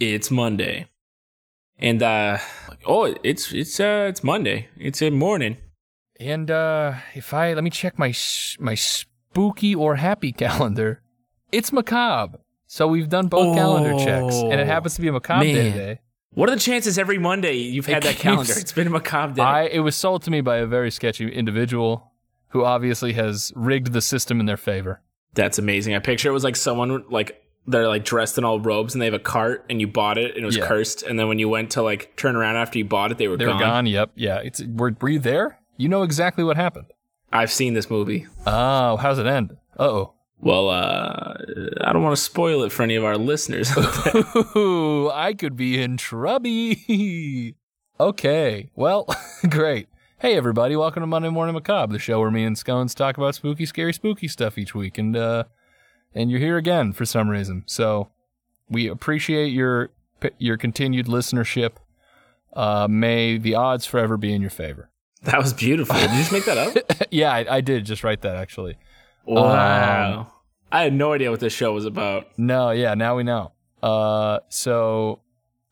it's 0.00 0.30
Monday. 0.30 0.86
And 1.78 2.02
uh 2.02 2.38
oh, 2.86 3.14
it's 3.22 3.52
it's 3.52 3.78
uh 3.80 4.06
it's 4.08 4.24
Monday. 4.24 4.68
It's 4.78 5.02
a 5.02 5.10
morning. 5.10 5.58
And 6.18 6.50
uh 6.50 6.94
if 7.14 7.34
I 7.34 7.52
let 7.54 7.64
me 7.64 7.70
check 7.70 7.98
my 7.98 8.14
my 8.58 8.74
spooky 8.74 9.74
or 9.74 9.96
happy 9.96 10.32
calendar, 10.44 11.02
it's 11.52 11.72
macabre. 11.72 12.38
So 12.66 12.88
we've 12.88 13.08
done 13.08 13.28
both 13.28 13.54
calendar 13.54 13.92
checks, 14.04 14.36
and 14.36 14.54
it 14.54 14.64
Oh, 14.64 14.66
happens 14.66 14.96
to 14.96 15.00
be 15.00 15.08
a 15.08 15.12
macabre 15.12 15.44
day 15.44 15.70
today. 15.70 16.00
What 16.34 16.48
are 16.50 16.54
the 16.56 16.60
chances 16.60 16.98
every 16.98 17.16
Monday 17.16 17.54
you've 17.54 17.86
had 17.86 17.98
It 17.98 18.08
that 18.08 18.16
calendar? 18.16 18.52
It's 18.56 18.72
been 18.72 18.88
a 18.88 18.90
macabre 18.90 19.34
day. 19.34 19.42
I 19.42 19.62
it 19.64 19.80
was 19.80 19.94
sold 19.94 20.22
to 20.24 20.30
me 20.30 20.40
by 20.40 20.56
a 20.56 20.66
very 20.66 20.90
sketchy 20.90 21.30
individual 21.32 22.12
who 22.48 22.64
obviously 22.64 23.12
has 23.12 23.52
rigged 23.54 23.92
the 23.92 24.00
system 24.00 24.40
in 24.40 24.46
their 24.46 24.56
favor. 24.56 25.00
That's 25.34 25.58
amazing. 25.58 25.94
I 25.94 25.98
picture 26.00 26.28
it 26.28 26.32
was 26.32 26.44
like 26.44 26.56
someone 26.56 27.04
like 27.10 27.40
they're 27.66 27.88
like 27.88 28.04
dressed 28.04 28.38
in 28.38 28.44
all 28.44 28.60
robes 28.60 28.94
and 28.94 29.02
they 29.02 29.06
have 29.06 29.14
a 29.14 29.18
cart 29.18 29.64
and 29.68 29.80
you 29.80 29.86
bought 29.88 30.18
it 30.18 30.34
and 30.34 30.42
it 30.42 30.46
was 30.46 30.56
Yeah. 30.56 30.66
cursed 30.66 31.02
and 31.02 31.18
then 31.18 31.26
when 31.28 31.38
you 31.38 31.48
went 31.48 31.70
to 31.72 31.82
like 31.82 32.14
turn 32.16 32.36
around 32.36 32.56
after 32.56 32.78
you 32.78 32.84
bought 32.84 33.10
it 33.12 33.18
they 33.18 33.28
were 33.28 33.36
They 33.36 33.44
gone. 33.44 33.54
were 33.56 33.60
gone. 33.60 33.86
Yep. 33.86 34.10
Yeah. 34.14 34.38
It's 34.38 34.62
were, 34.62 34.94
were 35.00 35.08
you 35.08 35.18
there? 35.18 35.58
You 35.76 35.88
know 35.88 36.02
exactly 36.02 36.44
what 36.44 36.56
happened. 36.56 36.86
I've 37.32 37.50
seen 37.50 37.74
this 37.74 37.90
movie. 37.90 38.26
Oh, 38.46 38.96
how's 38.96 39.18
it 39.18 39.26
end? 39.26 39.56
Uh 39.78 39.82
oh. 39.84 40.12
Well, 40.38 40.68
uh 40.68 41.34
I 41.80 41.92
don't 41.92 42.02
want 42.02 42.14
to 42.16 42.22
spoil 42.22 42.62
it 42.62 42.72
for 42.72 42.82
any 42.82 42.94
of 42.94 43.04
our 43.04 43.16
listeners. 43.16 43.70
Ooh, 44.56 45.10
I 45.12 45.34
could 45.34 45.56
be 45.56 45.82
in 45.82 45.96
trouble. 45.96 46.72
okay, 48.00 48.70
well, 48.74 49.06
great. 49.48 49.88
Hey, 50.18 50.34
everybody, 50.36 50.76
welcome 50.76 51.02
to 51.02 51.06
Monday 51.06 51.28
Morning 51.28 51.54
Macabre, 51.54 51.92
the 51.92 51.98
show 51.98 52.20
where 52.20 52.30
me 52.30 52.44
and 52.44 52.56
Scones 52.56 52.94
talk 52.94 53.18
about 53.18 53.34
spooky, 53.34 53.66
scary, 53.66 53.92
spooky 53.92 54.28
stuff 54.28 54.56
each 54.56 54.74
week, 54.74 54.96
and 54.98 55.14
uh, 55.16 55.44
and 56.16 56.30
you're 56.30 56.40
here 56.40 56.56
again 56.56 56.92
for 56.92 57.04
some 57.04 57.28
reason. 57.28 57.62
So 57.66 58.08
we 58.68 58.88
appreciate 58.88 59.48
your 59.48 59.90
your 60.38 60.56
continued 60.56 61.06
listenership. 61.06 61.72
Uh, 62.52 62.88
may 62.88 63.36
the 63.36 63.54
odds 63.54 63.84
forever 63.84 64.16
be 64.16 64.32
in 64.32 64.40
your 64.40 64.50
favor. 64.50 64.88
that 65.24 65.38
was 65.38 65.52
beautiful. 65.52 65.94
Did 65.94 66.10
you 66.10 66.16
just 66.16 66.32
make 66.32 66.46
that 66.46 66.58
up? 66.58 67.06
yeah, 67.10 67.32
I, 67.32 67.56
I 67.56 67.60
did 67.60 67.84
just 67.84 68.02
write 68.02 68.22
that 68.22 68.36
actually. 68.36 68.78
wow. 69.26 70.32
I 70.72 70.82
had 70.82 70.94
no 70.94 71.12
idea 71.12 71.30
what 71.30 71.40
this 71.40 71.52
show 71.52 71.72
was 71.72 71.84
about. 71.84 72.26
No, 72.36 72.70
yeah, 72.70 72.94
now 72.94 73.16
we 73.16 73.22
know. 73.22 73.52
Uh, 73.82 74.40
so 74.48 75.20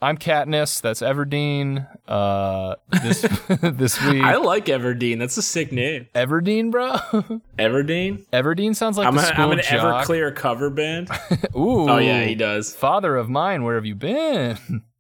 I'm 0.03 0.19
Katniss. 0.19 0.83
That's 0.83 1.01
Everdeen. 1.01 1.87
Uh, 2.07 2.75
this 3.03 3.23
this 3.63 4.03
week, 4.05 4.23
I 4.23 4.37
like 4.37 4.67
Everdeen. 4.67 5.19
That's 5.19 5.37
a 5.39 5.43
sick 5.43 5.73
name. 5.73 6.09
Everdeen, 6.15 6.71
bro. 6.71 6.93
Everdeen? 7.59 8.27
Everdeen 8.33 8.77
sounds 8.77 8.99
like 8.99 9.07
I'm, 9.07 9.15
the 9.15 9.23
a, 9.23 9.25
school 9.25 9.45
I'm 9.47 9.53
an 9.53 9.61
jock. 9.63 10.07
Everclear 10.07 10.35
cover 10.35 10.69
band. 10.69 11.09
Ooh. 11.57 11.89
Oh 11.89 11.99
yeah, 11.99 12.25
he 12.25 12.35
does. 12.35 12.75
Father 12.75 13.17
of 13.17 13.31
mine, 13.31 13.63
where 13.65 13.77
have 13.77 13.87
you 13.87 13.95
been? 13.95 14.59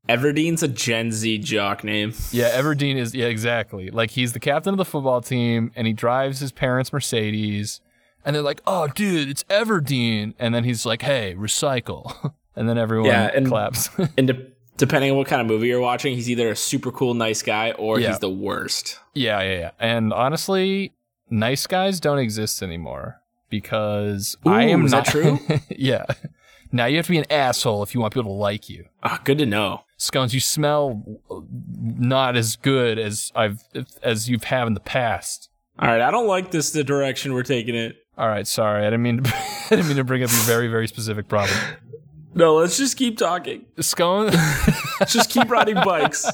Everdeen's 0.08 0.62
a 0.62 0.68
Gen 0.68 1.12
Z 1.12 1.38
jock 1.38 1.84
name. 1.84 2.14
yeah, 2.30 2.58
Everdeen 2.58 2.96
is 2.96 3.14
yeah 3.14 3.26
exactly. 3.26 3.90
Like 3.90 4.10
he's 4.12 4.32
the 4.32 4.40
captain 4.40 4.72
of 4.72 4.78
the 4.78 4.84
football 4.86 5.20
team, 5.20 5.70
and 5.76 5.86
he 5.86 5.92
drives 5.92 6.40
his 6.40 6.52
parents' 6.52 6.92
Mercedes. 6.92 7.80
And 8.26 8.34
they're 8.34 8.42
like, 8.42 8.62
"Oh, 8.66 8.86
dude, 8.86 9.28
it's 9.28 9.44
Everdeen," 9.44 10.32
and 10.38 10.54
then 10.54 10.64
he's 10.64 10.86
like, 10.86 11.02
"Hey, 11.02 11.34
recycle," 11.36 12.32
and 12.56 12.66
then 12.66 12.78
everyone 12.78 13.10
Yeah, 13.10 13.30
and- 13.34 13.46
claps. 13.46 13.90
And 14.16 14.28
de- 14.28 14.46
depending 14.76 15.10
on 15.10 15.16
what 15.16 15.26
kind 15.26 15.40
of 15.40 15.46
movie 15.46 15.68
you're 15.68 15.80
watching, 15.80 16.14
he's 16.14 16.28
either 16.30 16.50
a 16.50 16.56
super 16.56 16.90
cool, 16.90 17.14
nice 17.14 17.42
guy 17.42 17.72
or 17.72 18.00
Yeah. 18.00 18.08
he's 18.08 18.18
the 18.18 18.30
worst. 18.30 18.98
Yeah, 19.14 19.40
yeah, 19.42 19.58
yeah. 19.58 19.70
And 19.78 20.12
honestly, 20.12 20.92
nice 21.30 21.66
guys 21.66 22.00
don't 22.00 22.18
exist 22.18 22.62
anymore 22.62 23.20
because 23.50 24.36
I 24.44 24.64
am 24.64 24.84
is 24.86 24.92
not 24.92 25.04
that 25.06 25.10
true? 25.12 25.38
yeah. 25.70 26.04
Now 26.72 26.86
you 26.86 26.96
have 26.96 27.06
to 27.06 27.12
be 27.12 27.18
an 27.18 27.30
asshole 27.30 27.82
if 27.84 27.94
you 27.94 28.00
want 28.00 28.12
people 28.14 28.30
to 28.32 28.36
like 28.36 28.68
you. 28.68 28.86
Ah, 29.04 29.20
good 29.22 29.38
to 29.38 29.46
know. 29.46 29.82
Scones, 29.96 30.34
you 30.34 30.40
smell 30.40 31.04
not 31.76 32.36
as 32.36 32.56
good 32.56 32.98
as 32.98 33.30
I've 33.36 33.62
as 34.02 34.28
you've 34.28 34.44
had 34.44 34.66
in 34.66 34.74
the 34.74 34.80
past. 34.80 35.50
All 35.78 35.86
right, 35.88 36.00
I 36.00 36.10
don't 36.10 36.26
like 36.26 36.50
this. 36.50 36.72
The 36.72 36.82
direction 36.82 37.32
we're 37.32 37.44
taking 37.44 37.76
it. 37.76 37.96
All 38.18 38.28
right, 38.28 38.46
sorry. 38.46 38.82
I 38.82 38.90
didn't 38.90 39.02
mean 39.02 39.22
to, 39.22 39.34
I 39.66 39.66
didn't 39.70 39.86
mean 39.88 39.96
to 39.98 40.04
bring 40.04 40.24
up 40.24 40.30
your 40.30 40.40
very 40.40 40.66
very 40.66 40.88
specific 40.88 41.28
problem. 41.28 41.56
No, 42.34 42.56
let's 42.56 42.76
just 42.76 42.96
keep 42.96 43.16
talking. 43.16 43.64
Scone, 43.80 44.30
Just 45.06 45.30
keep 45.30 45.48
riding 45.50 45.76
bikes. 45.76 46.26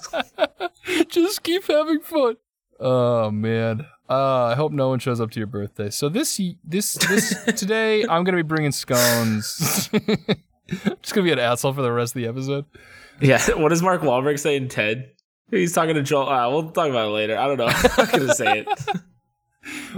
just 1.09 1.43
keep 1.43 1.65
having 1.67 2.01
fun. 2.01 2.37
Oh 2.79 3.31
man. 3.31 3.87
Uh, 4.09 4.45
I 4.47 4.55
hope 4.55 4.73
no 4.73 4.89
one 4.89 4.99
shows 4.99 5.21
up 5.21 5.31
to 5.33 5.41
your 5.41 5.47
birthday. 5.47 5.91
So 5.91 6.09
this 6.09 6.41
this 6.65 6.95
this 6.95 7.45
today 7.57 8.03
I'm 8.03 8.25
gonna 8.25 8.39
be 8.39 8.43
bringing 8.43 8.73
scones. 8.73 9.89
just 9.89 11.15
gonna 11.15 11.25
be 11.25 11.33
an 11.33 11.39
asshole 11.39 11.75
for 11.75 11.83
the 11.83 11.93
rest 11.93 12.17
of 12.17 12.23
the 12.23 12.29
episode. 12.29 12.65
Yeah. 13.21 13.41
What 13.57 13.69
does 13.69 13.83
Mark 13.83 14.01
Wahlberg 14.01 14.39
say 14.39 14.57
in 14.57 14.69
Ted? 14.69 15.13
He's 15.51 15.73
talking 15.73 15.95
to 15.97 16.03
Joel. 16.03 16.29
Uh, 16.29 16.49
we'll 16.51 16.71
talk 16.71 16.89
about 16.89 17.09
it 17.09 17.13
later. 17.13 17.37
I 17.37 17.47
don't 17.47 17.59
know. 17.59 17.67
I'm 17.67 17.91
not 17.99 18.13
gonna 18.13 18.35
say 18.35 18.61
it. 18.61 19.01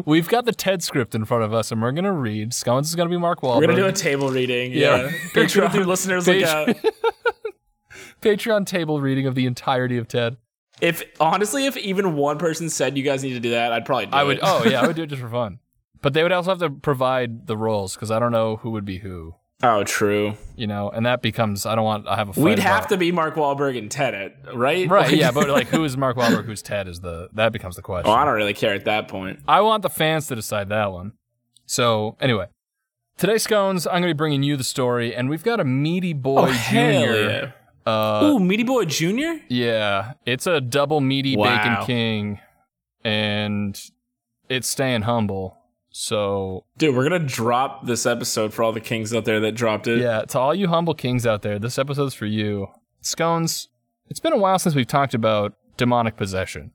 We've 0.04 0.28
got 0.28 0.44
the 0.44 0.52
TED 0.52 0.82
script 0.82 1.14
in 1.14 1.24
front 1.24 1.44
of 1.44 1.52
us, 1.54 1.70
and 1.70 1.80
we're 1.80 1.92
gonna 1.92 2.12
read. 2.12 2.52
Scones 2.52 2.88
is 2.88 2.94
gonna 2.96 3.10
be 3.10 3.16
Mark 3.16 3.40
Wahlberg. 3.42 3.60
We're 3.60 3.66
gonna 3.68 3.76
do 3.76 3.86
a 3.86 3.92
table 3.92 4.28
reading. 4.30 4.72
Yeah. 4.72 5.02
Yeah. 5.04 5.08
Patreon 5.34 5.72
do 5.72 5.84
listeners, 5.84 6.26
look 6.26 6.42
out. 6.42 6.68
Patreon 8.20 8.66
table 8.66 9.00
reading 9.00 9.26
of 9.26 9.34
the 9.34 9.46
entirety 9.46 9.98
of 9.98 10.08
TED. 10.08 10.36
If 10.80 11.04
honestly, 11.20 11.66
if 11.66 11.76
even 11.76 12.16
one 12.16 12.38
person 12.38 12.68
said 12.68 12.96
you 12.96 13.04
guys 13.04 13.22
need 13.22 13.34
to 13.34 13.40
do 13.40 13.50
that, 13.50 13.72
I'd 13.72 13.84
probably 13.84 14.06
do 14.06 14.12
I 14.16 14.24
would. 14.24 14.38
it. 14.38 14.42
Oh 14.42 14.64
yeah, 14.64 14.80
I 14.82 14.86
would 14.86 14.96
do 14.96 15.02
it 15.02 15.08
just 15.08 15.22
for 15.22 15.28
fun. 15.28 15.60
But 16.00 16.14
they 16.14 16.22
would 16.24 16.32
also 16.32 16.50
have 16.50 16.58
to 16.58 16.70
provide 16.70 17.46
the 17.46 17.56
roles 17.56 17.94
because 17.94 18.10
I 18.10 18.18
don't 18.18 18.32
know 18.32 18.56
who 18.56 18.70
would 18.72 18.84
be 18.84 18.98
who. 18.98 19.36
Oh, 19.64 19.84
true. 19.84 20.34
You 20.56 20.66
know, 20.66 20.90
and 20.90 21.06
that 21.06 21.22
becomes 21.22 21.66
I 21.66 21.74
don't 21.76 21.84
want. 21.84 22.08
I 22.08 22.16
have 22.16 22.36
a. 22.36 22.40
We'd 22.40 22.58
have 22.58 22.88
to 22.88 22.96
be 22.96 23.12
Mark 23.12 23.36
Wahlberg 23.36 23.78
and 23.78 23.90
Ted, 23.90 24.34
right? 24.52 24.88
Right. 24.88 25.12
Yeah, 25.16 25.30
but 25.30 25.48
like, 25.58 25.68
who 25.68 25.84
is 25.84 25.96
Mark 25.96 26.16
Wahlberg? 26.16 26.46
Who's 26.46 26.62
Ted? 26.62 26.88
Is 26.88 27.00
the 27.00 27.28
that 27.34 27.52
becomes 27.52 27.76
the 27.76 27.82
question. 27.82 28.10
oh, 28.10 28.14
I 28.14 28.24
don't 28.24 28.34
really 28.34 28.54
care 28.54 28.74
at 28.74 28.84
that 28.86 29.06
point. 29.08 29.38
I 29.46 29.60
want 29.60 29.82
the 29.82 29.90
fans 29.90 30.26
to 30.28 30.34
decide 30.34 30.68
that 30.70 30.90
one. 30.90 31.12
So 31.64 32.16
anyway, 32.20 32.46
today 33.18 33.38
scones, 33.38 33.86
I'm 33.86 33.94
gonna 33.94 34.08
be 34.08 34.12
bringing 34.14 34.42
you 34.42 34.56
the 34.56 34.64
story, 34.64 35.14
and 35.14 35.30
we've 35.30 35.44
got 35.44 35.60
a 35.60 35.64
meaty 35.64 36.12
boy 36.12 36.40
oh, 36.40 36.46
hell 36.46 37.02
junior. 37.02 37.30
yeah. 37.30 37.52
Uh, 37.84 38.20
Ooh, 38.24 38.38
Meaty 38.38 38.62
Boy 38.62 38.84
Junior. 38.84 39.40
yeah, 39.48 40.12
it's 40.24 40.46
a 40.46 40.60
double 40.60 41.00
meaty 41.00 41.36
Wow. 41.36 41.56
bacon 41.56 41.84
king, 41.84 42.40
and 43.04 43.80
it's 44.48 44.68
staying 44.68 45.02
humble. 45.02 45.58
So 45.92 46.64
Dude, 46.78 46.96
we're 46.96 47.04
gonna 47.08 47.18
drop 47.18 47.86
this 47.86 48.06
episode 48.06 48.52
for 48.52 48.62
all 48.62 48.72
the 48.72 48.80
kings 48.80 49.14
out 49.14 49.24
there 49.24 49.40
that 49.40 49.52
dropped 49.52 49.86
it. 49.86 49.98
yeah, 50.00 50.22
to 50.22 50.38
all 50.38 50.54
you 50.54 50.68
humble 50.68 50.94
kings 50.94 51.26
out 51.26 51.42
there, 51.42 51.58
this 51.58 51.78
episode's 51.78 52.14
for 52.14 52.26
you. 52.26 52.68
Scones, 53.02 53.68
it's 54.08 54.20
been 54.20 54.32
a 54.32 54.38
while 54.38 54.58
since 54.58 54.74
we've 54.74 54.86
talked 54.86 55.12
about 55.14 55.54
demonic 55.76 56.16
possession, 56.16 56.72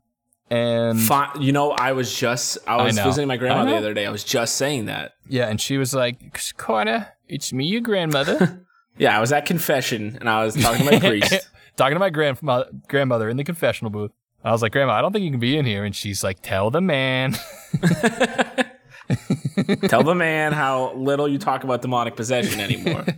and 0.51 0.99
you 1.39 1.51
know, 1.51 1.71
I 1.71 1.93
was 1.93 2.13
just 2.13 2.57
I 2.67 2.83
was 2.83 2.95
know. 2.95 3.03
visiting 3.05 3.27
my 3.27 3.37
grandma 3.37 3.65
the 3.65 3.75
other 3.75 3.93
day. 3.93 4.05
I 4.05 4.11
was 4.11 4.23
just 4.23 4.55
saying 4.55 4.85
that. 4.85 5.13
yeah, 5.27 5.47
and 5.47 5.59
she 5.59 5.77
was 5.77 5.93
like, 5.95 6.39
"Connor, 6.57 7.07
it's 7.27 7.51
me, 7.51 7.65
your 7.65 7.81
grandmother." 7.81 8.63
Yeah, 8.99 9.15
I 9.15 9.21
was 9.21 9.31
at 9.31 9.45
confession 9.45 10.17
and 10.19 10.27
I 10.27 10.43
was 10.43 10.55
talking 10.55 10.83
to 10.83 10.91
my 10.91 10.99
priest. 10.99 11.47
talking 11.75 11.93
to 11.93 11.99
my 11.99 12.09
grandmother, 12.09 12.71
grandmother 12.87 13.29
in 13.29 13.37
the 13.37 13.43
confessional 13.43 13.91
booth. 13.91 14.09
I 14.43 14.51
was 14.51 14.63
like, 14.63 14.71
Grandma, 14.71 14.93
I 14.93 15.01
don't 15.01 15.13
think 15.13 15.23
you 15.23 15.29
can 15.29 15.39
be 15.39 15.55
in 15.55 15.67
here. 15.67 15.83
And 15.85 15.95
she's 15.95 16.23
like, 16.23 16.39
Tell 16.41 16.71
the 16.71 16.81
man. 16.81 17.35
Tell 19.87 20.03
the 20.03 20.15
man 20.15 20.53
how 20.53 20.93
little 20.93 21.27
you 21.27 21.37
talk 21.37 21.63
about 21.63 21.81
demonic 21.81 22.15
possession 22.15 22.59
anymore. 22.59 23.05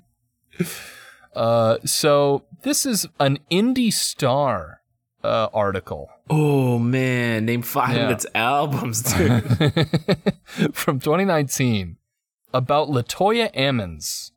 Uh, 1.35 1.77
so 1.85 2.43
this 2.63 2.85
is 2.87 3.05
an 3.19 3.37
Indy 3.51 3.91
Star 3.91 4.81
uh, 5.23 5.47
article 5.53 6.09
oh 6.29 6.79
man, 6.79 7.45
name 7.45 7.61
five 7.61 7.95
Yeah. 7.95 8.05
of 8.05 8.11
its 8.11 8.25
albums, 8.33 9.03
dude. 9.13 9.43
from 10.73 10.99
2019 10.99 11.97
about 12.53 12.89
Latoya 12.89 13.53
Ammons 13.55 14.31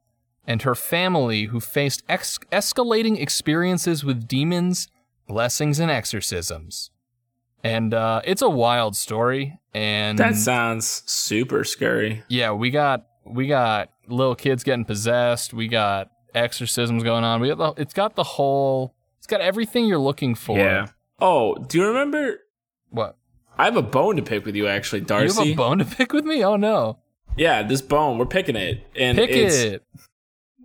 and 0.47 0.63
her 0.63 0.75
family 0.75 1.45
who 1.45 1.61
faced 1.61 2.03
ex- 2.11 2.39
escalating 2.53 3.19
experiences 3.19 4.05
with 4.05 4.29
demons, 4.29 4.87
blessings, 5.27 5.81
and 5.81 5.91
exorcisms. 5.91 6.91
And 7.65 7.95
uh, 7.95 8.23
it's 8.25 8.43
a 8.43 8.51
wild 8.51 8.97
story. 8.97 9.59
And 9.75 10.19
that 10.19 10.37
sounds 10.37 11.03
super 11.07 11.65
scary. 11.65 12.23
yeah, 12.29 12.53
we 12.53 12.71
got 12.71 13.07
we 13.25 13.47
got 13.47 13.91
little 14.09 14.35
kids 14.35 14.65
getting 14.65 14.85
possessed. 14.85 15.55
We 15.55 15.69
got 15.69 16.11
exorcisms 16.35 17.03
going 17.03 17.25
on. 17.25 17.41
We 17.41 17.49
got 17.49 17.77
the, 17.77 17.83
it's 17.83 17.95
got 17.95 18.17
the 18.17 18.25
whole. 18.25 18.95
It's 19.19 19.27
got 19.27 19.41
everything 19.41 19.87
you're 19.87 19.99
looking 19.99 20.35
for. 20.35 20.59
Yeah. 20.59 20.89
Oh, 21.21 21.55
do 21.55 21.79
you 21.79 21.87
remember? 21.87 22.41
What? 22.91 23.17
I 23.57 23.67
have 23.67 23.77
a 23.77 23.83
bone 23.83 24.17
to 24.17 24.23
pick 24.23 24.45
with 24.45 24.57
you, 24.57 24.67
actually, 24.67 25.03
Darcy. 25.03 25.35
You 25.35 25.51
have 25.51 25.53
a 25.53 25.57
bone 25.57 25.79
to 25.79 25.85
pick 25.85 26.13
with 26.13 26.25
me? 26.25 26.45
Oh 26.45 26.57
no! 26.57 26.99
yeah, 27.37 27.63
this 27.63 27.81
bone, 27.81 28.19
we're 28.19 28.27
picking 28.27 28.57
it, 28.57 28.87
and 28.97 29.17
Pick 29.17 29.31
it's, 29.31 29.57
it. 29.57 29.83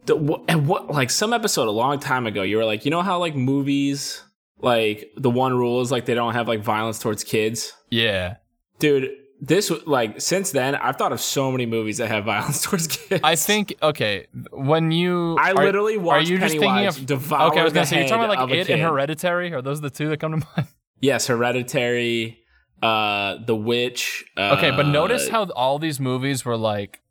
The, 0.05 0.15
and 0.47 0.67
what 0.67 0.89
like 0.89 1.09
some 1.09 1.33
episode 1.33 1.67
a 1.67 1.71
long 1.71 1.99
time 1.99 2.25
ago, 2.27 2.41
you 2.41 2.57
were 2.57 2.65
like, 2.65 2.85
you 2.85 2.91
know 2.91 3.01
how 3.01 3.19
like 3.19 3.35
movies, 3.35 4.23
like 4.59 5.11
the 5.17 5.29
one 5.29 5.55
rule 5.57 5.81
is 5.81 5.91
like 5.91 6.05
they 6.05 6.13
don't 6.15 6.33
have 6.33 6.47
like 6.47 6.61
violence 6.61 6.99
towards 6.99 7.23
kids. 7.23 7.73
Yeah. 7.89 8.37
Dude, 8.79 9.09
this 9.39 9.71
like 9.85 10.19
since 10.19 10.51
then 10.51 10.75
I've 10.75 10.95
thought 10.97 11.11
of 11.11 11.21
so 11.21 11.51
many 11.51 11.65
movies 11.65 11.97
that 11.99 12.07
have 12.09 12.25
violence 12.35 12.61
towards 12.63 12.87
kids. 12.87 13.21
I 13.23 13.35
think 13.35 13.75
okay 13.83 14.27
when 14.51 14.91
you 14.91 15.37
I 15.39 15.51
are- 15.51 15.63
literally 15.65 15.97
watched 15.97 16.27
are 16.29 16.31
you 16.33 16.39
just 16.39 16.57
thinking 16.57 16.87
of 16.87 17.05
devour 17.05 17.49
okay? 17.51 17.59
I 17.59 17.63
was 17.63 17.73
gonna 17.73 17.85
say 17.85 17.99
you're 17.99 18.07
talking 18.07 18.25
about 18.25 18.49
like 18.49 18.57
it 18.57 18.69
and. 18.69 18.81
Hereditary. 18.81 19.53
Are 19.53 19.61
those 19.61 19.81
the 19.81 19.89
two 19.91 20.09
that 20.09 20.19
come 20.19 20.39
to 20.39 20.47
mind? 20.57 20.67
Yes, 20.99 21.27
Hereditary, 21.27 22.39
uh, 22.81 23.37
The 23.45 23.55
Witch. 23.55 24.25
Uh, 24.35 24.55
Okay, 24.57 24.71
but 24.71 24.87
notice 24.87 25.29
how 25.29 25.43
all 25.51 25.77
these 25.77 25.99
movies 25.99 26.43
were 26.43 26.57
like 26.57 27.01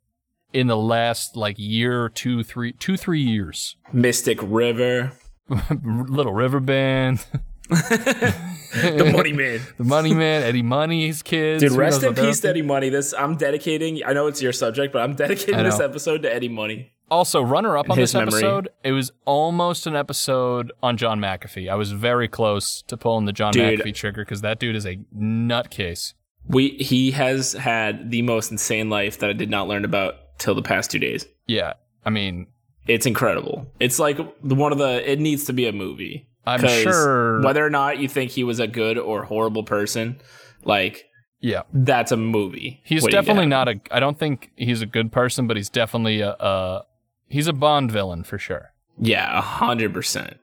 in 0.53 0.67
the 0.67 0.77
last 0.77 1.37
like 1.37 1.55
year, 1.59 2.09
two, 2.09 2.43
three, 2.43 2.73
two, 2.73 2.97
three 2.97 3.21
years. 3.23 3.77
Mystic 3.93 4.39
River, 4.43 5.13
Little 5.85 6.33
River 6.33 6.61
Band, 6.61 7.25
The 7.69 9.11
Money 9.13 9.33
Man. 9.33 9.61
The 9.79 9.85
Money 9.85 10.15
Man, 10.15 10.43
Eddie 10.43 10.63
Money's 10.63 11.23
kids. 11.23 11.63
Dude, 11.63 11.73
rest 11.73 12.03
in 12.03 12.15
peace 12.15 12.19
up 12.19 12.35
to 12.35 12.41
to? 12.43 12.49
Eddie 12.49 12.63
Money. 12.63 12.89
This 12.89 13.15
I'm 13.15 13.37
dedicating. 13.37 14.03
I 14.05 14.13
know 14.13 14.27
it's 14.27 14.43
your 14.43 14.53
subject, 14.53 14.93
but 14.93 15.03
I'm 15.03 15.15
dedicating 15.15 15.63
this 15.63 15.81
episode 15.81 16.23
to 16.23 16.35
Eddie 16.35 16.49
Money. 16.49 16.93
Also, 17.09 17.41
runner 17.41 17.79
up 17.79 17.89
on 17.89 17.97
this 17.97 18.15
memory. 18.15 18.29
episode, 18.41 18.69
it 18.83 18.91
was 18.91 19.13
almost 19.27 19.87
an 19.87 19.95
episode 19.95 20.73
on 20.83 20.97
John 20.97 21.21
McAfee. 21.21 21.71
I 21.71 21.77
was 21.77 21.93
very 21.93 22.27
close 22.27 22.83
to 22.89 22.97
pulling 22.97 23.27
the 23.27 23.33
John 23.33 23.53
Dude. 23.53 23.79
McAfee 23.81 23.95
trigger 23.95 24.25
because 24.25 24.41
that 24.41 24.59
dude 24.59 24.75
is 24.75 24.85
a 24.87 24.97
nutcase. 25.17 26.15
We 26.49 26.71
he 26.71 27.13
has 27.13 27.53
had 27.53 28.11
the 28.11 28.23
most 28.23 28.51
insane 28.51 28.91
life 28.91 29.19
that 29.21 29.31
I 29.31 29.35
did 29.35 29.51
not 29.51 29.69
learn 29.69 29.85
about 29.85 30.39
till 30.39 30.57
the 30.57 30.63
past 30.63 30.91
two 30.91 30.99
days. 30.99 31.27
Yeah, 31.47 31.75
I 32.05 32.11
mean, 32.11 32.49
It's 32.87 33.06
incredible. 33.06 33.67
It's 33.81 33.99
like 33.99 34.19
one 34.43 34.73
of 34.73 34.79
the. 34.79 35.11
It 35.11 35.21
needs 35.21 35.44
to 35.44 35.53
be 35.53 35.67
a 35.67 35.73
movie. 35.73 36.29
I'm 36.47 36.67
sure. 36.67 37.43
whether 37.43 37.65
or 37.65 37.71
not 37.71 37.99
you 37.99 38.09
think 38.09 38.31
he 38.31 38.44
was 38.44 38.61
a 38.61 38.69
good 38.69 38.99
or 38.99 39.25
horrible 39.25 39.65
person, 39.65 40.21
like 40.65 41.06
yeah, 41.41 41.62
that's 41.73 42.12
a 42.12 42.17
movie. 42.17 42.81
he's 42.85 43.03
What 43.03 43.12
definitely 43.12 43.47
not 43.47 43.69
a. 43.69 43.81
I 43.91 44.00
don't 44.00 44.19
think 44.19 44.53
he's 44.56 44.81
a 44.81 44.87
good 44.87 45.12
person, 45.12 45.47
but 45.47 45.56
he's 45.56 45.69
definitely 45.69 46.21
a. 46.21 46.31
a 46.31 46.85
he's 47.29 47.49
a 47.49 47.53
Bond 47.53 47.91
villain 47.91 48.25
for 48.25 48.38
sure. 48.38 48.73
Yeah, 48.99 49.37
a 49.37 49.41
hundred 49.41 49.93
percent. 49.93 50.38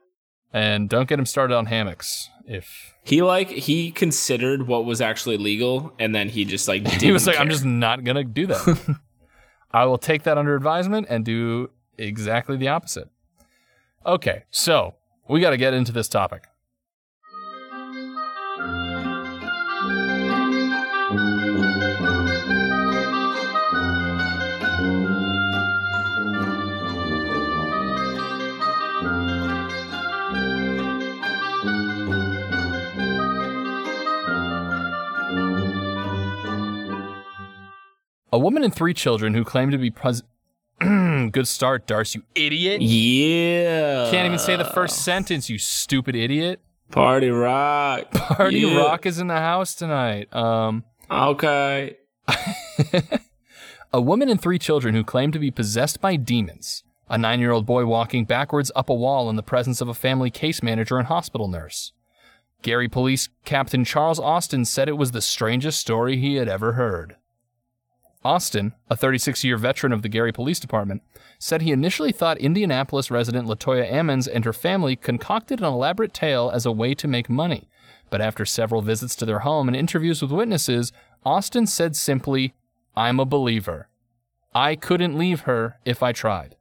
And 0.52 0.88
don't 0.88 1.08
get 1.08 1.18
him 1.18 1.26
started 1.26 1.56
on 1.56 1.66
hammocks. 1.66 2.30
If 2.46 2.94
He 3.02 3.22
like 3.22 3.48
he 3.48 3.90
considered 3.90 4.66
what 4.66 4.84
was 4.84 5.00
actually 5.00 5.38
legal, 5.38 5.92
and 5.98 6.14
then 6.14 6.28
he 6.28 6.44
just 6.44 6.68
like 6.68 6.86
he 7.00 7.12
was 7.12 7.26
like, 7.26 7.40
I'm 7.40 7.50
just 7.50 7.64
not 7.64 8.04
gonna 8.04 8.24
do 8.24 8.46
that. 8.46 8.98
I 9.72 9.86
will 9.86 9.98
take 9.98 10.22
that 10.24 10.38
under 10.38 10.54
advisement 10.54 11.08
and 11.10 11.24
do 11.24 11.70
exactly 11.98 12.56
the 12.56 12.68
opposite. 12.68 13.08
Okay, 14.06 14.44
so 14.50 14.94
we 15.28 15.40
got 15.40 15.50
to 15.50 15.56
get 15.56 15.74
into 15.74 15.92
this 15.92 16.08
topic. 16.08 16.44
A 38.34 38.38
woman 38.38 38.64
and 38.64 38.74
three 38.74 38.94
children 38.94 39.32
who 39.32 39.44
claim 39.44 39.70
to 39.70 39.78
be 39.78 39.92
pres- 39.92 40.24
good 41.30 41.48
start, 41.48 41.86
Darce, 41.86 42.14
you 42.14 42.22
idiot. 42.34 42.80
Yeah. 42.82 44.10
Can't 44.10 44.26
even 44.26 44.38
say 44.38 44.56
the 44.56 44.64
first 44.64 45.04
sentence, 45.04 45.48
you 45.50 45.58
stupid 45.58 46.14
idiot. 46.16 46.60
Party 46.90 47.30
rock. 47.30 48.10
Party 48.12 48.58
Yeah. 48.60 48.76
Rock 48.78 49.06
is 49.06 49.18
in 49.18 49.26
the 49.26 49.34
house 49.38 49.74
tonight. 49.74 50.34
Um, 50.34 50.84
Okay. 51.10 51.96
a 53.92 54.00
woman 54.00 54.28
and 54.28 54.40
three 54.40 54.58
children 54.58 54.94
who 54.94 55.04
claim 55.04 55.30
to 55.32 55.38
be 55.38 55.50
possessed 55.50 56.00
by 56.00 56.16
demons. 56.16 56.82
A 57.08 57.18
nine 57.18 57.40
year 57.40 57.50
old 57.52 57.66
boy 57.66 57.84
walking 57.84 58.24
backwards 58.24 58.72
up 58.74 58.88
a 58.88 58.94
wall 58.94 59.28
in 59.28 59.36
the 59.36 59.42
presence 59.42 59.80
of 59.80 59.88
a 59.88 59.94
family 59.94 60.30
case 60.30 60.62
manager 60.62 60.96
and 60.98 61.06
hospital 61.08 61.48
nurse. 61.48 61.92
Gary 62.62 62.88
Police 62.88 63.28
Captain 63.44 63.84
Charles 63.84 64.18
Austin 64.18 64.64
said 64.64 64.88
it 64.88 64.96
was 64.96 65.10
the 65.12 65.20
strangest 65.20 65.78
story 65.78 66.16
he 66.16 66.36
had 66.36 66.48
ever 66.48 66.72
heard. 66.72 67.16
Austin, 68.24 68.72
a 68.88 68.96
36 68.96 69.44
year 69.44 69.56
veteran 69.56 69.92
of 69.92 70.02
the 70.02 70.08
Gary 70.08 70.32
Police 70.32 70.58
Department, 70.58 71.02
said 71.38 71.62
he 71.62 71.72
initially 71.72 72.12
thought 72.12 72.38
Indianapolis 72.38 73.10
resident 73.10 73.46
Latoya 73.46 73.90
Ammons 73.90 74.28
and 74.32 74.44
her 74.44 74.52
family 74.52 74.96
concocted 74.96 75.58
an 75.58 75.66
elaborate 75.66 76.14
tale 76.14 76.50
as 76.52 76.64
a 76.64 76.72
way 76.72 76.94
to 76.94 77.06
make 77.06 77.28
money. 77.28 77.68
But 78.10 78.20
after 78.20 78.44
several 78.44 78.80
visits 78.80 79.14
to 79.16 79.26
their 79.26 79.40
home 79.40 79.68
and 79.68 79.76
interviews 79.76 80.22
with 80.22 80.30
witnesses, 80.30 80.92
Austin 81.24 81.66
said 81.66 81.96
simply, 81.96 82.54
I'm 82.96 83.20
a 83.20 83.24
believer. 83.24 83.88
I 84.54 84.76
couldn't 84.76 85.18
leave 85.18 85.40
her 85.40 85.78
if 85.84 86.02
I 86.02 86.12
tried. 86.12 86.56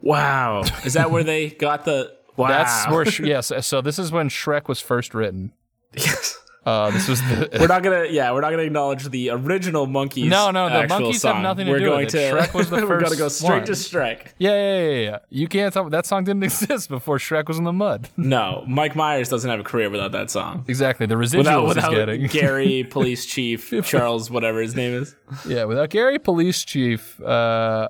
Wow. 0.00 0.62
Is 0.84 0.94
that 0.94 1.10
where 1.10 1.22
they 1.24 1.50
got 1.50 1.84
the? 1.84 2.14
Wow. 2.36 2.48
That's 2.88 2.90
where, 2.90 3.26
yes. 3.26 3.52
So 3.66 3.80
this 3.80 3.98
is 3.98 4.10
when 4.10 4.28
Shrek 4.28 4.66
was 4.68 4.80
first 4.80 5.14
written. 5.14 5.52
Yes. 5.96 6.36
Uh, 6.66 6.90
this 6.90 7.08
was 7.08 7.20
We're 7.22 7.66
not 7.66 7.82
gonna. 7.82 8.06
Yeah, 8.10 8.32
we're 8.32 8.40
not 8.40 8.50
gonna 8.50 8.62
acknowledge 8.62 9.04
the 9.08 9.30
original 9.30 9.86
monkeys. 9.86 10.30
No, 10.30 10.50
no, 10.50 10.68
the 10.70 10.88
monkeys 10.88 11.22
have 11.22 11.42
nothing 11.42 11.66
to 11.66 11.72
we're 11.72 11.78
do 11.80 11.84
going 11.86 12.06
with 12.06 12.14
it. 12.14 12.30
to. 12.30 12.36
Shrek 12.36 12.54
was 12.54 12.70
the 12.70 12.76
first. 12.78 12.88
we're 12.88 13.00
gonna 13.02 13.16
go 13.16 13.28
straight 13.28 13.50
one. 13.58 13.64
to 13.66 13.72
Shrek. 13.72 14.28
yeah, 14.38 14.50
yeah, 14.50 14.88
yeah, 14.88 15.00
yeah. 15.10 15.18
You 15.28 15.46
can't 15.48 15.72
tell 15.74 15.88
that 15.90 16.06
song 16.06 16.24
didn't 16.24 16.42
exist 16.50 16.88
before 16.88 17.18
Shrek 17.18 17.48
was 17.48 17.58
in 17.58 17.64
the 17.64 17.72
mud. 17.72 18.08
No, 18.16 18.64
Mike 18.66 18.96
Myers 18.96 19.28
doesn't 19.28 19.48
have 19.50 19.60
a 19.60 19.64
career 19.64 19.90
without 19.90 20.12
that 20.12 20.30
song. 20.30 20.64
exactly. 20.66 21.04
The 21.06 21.14
residuals 21.16 21.38
Without, 21.38 21.66
without 21.68 21.90
getting. 21.92 22.26
Gary, 22.28 22.84
police 22.84 23.26
chief 23.26 23.72
Charles, 23.84 24.30
whatever 24.30 24.60
his 24.62 24.74
name 24.74 24.94
is. 24.94 25.14
yeah, 25.46 25.64
without 25.64 25.90
Gary 25.90 26.18
Police 26.18 26.64
Chief 26.64 27.20
uh, 27.22 27.88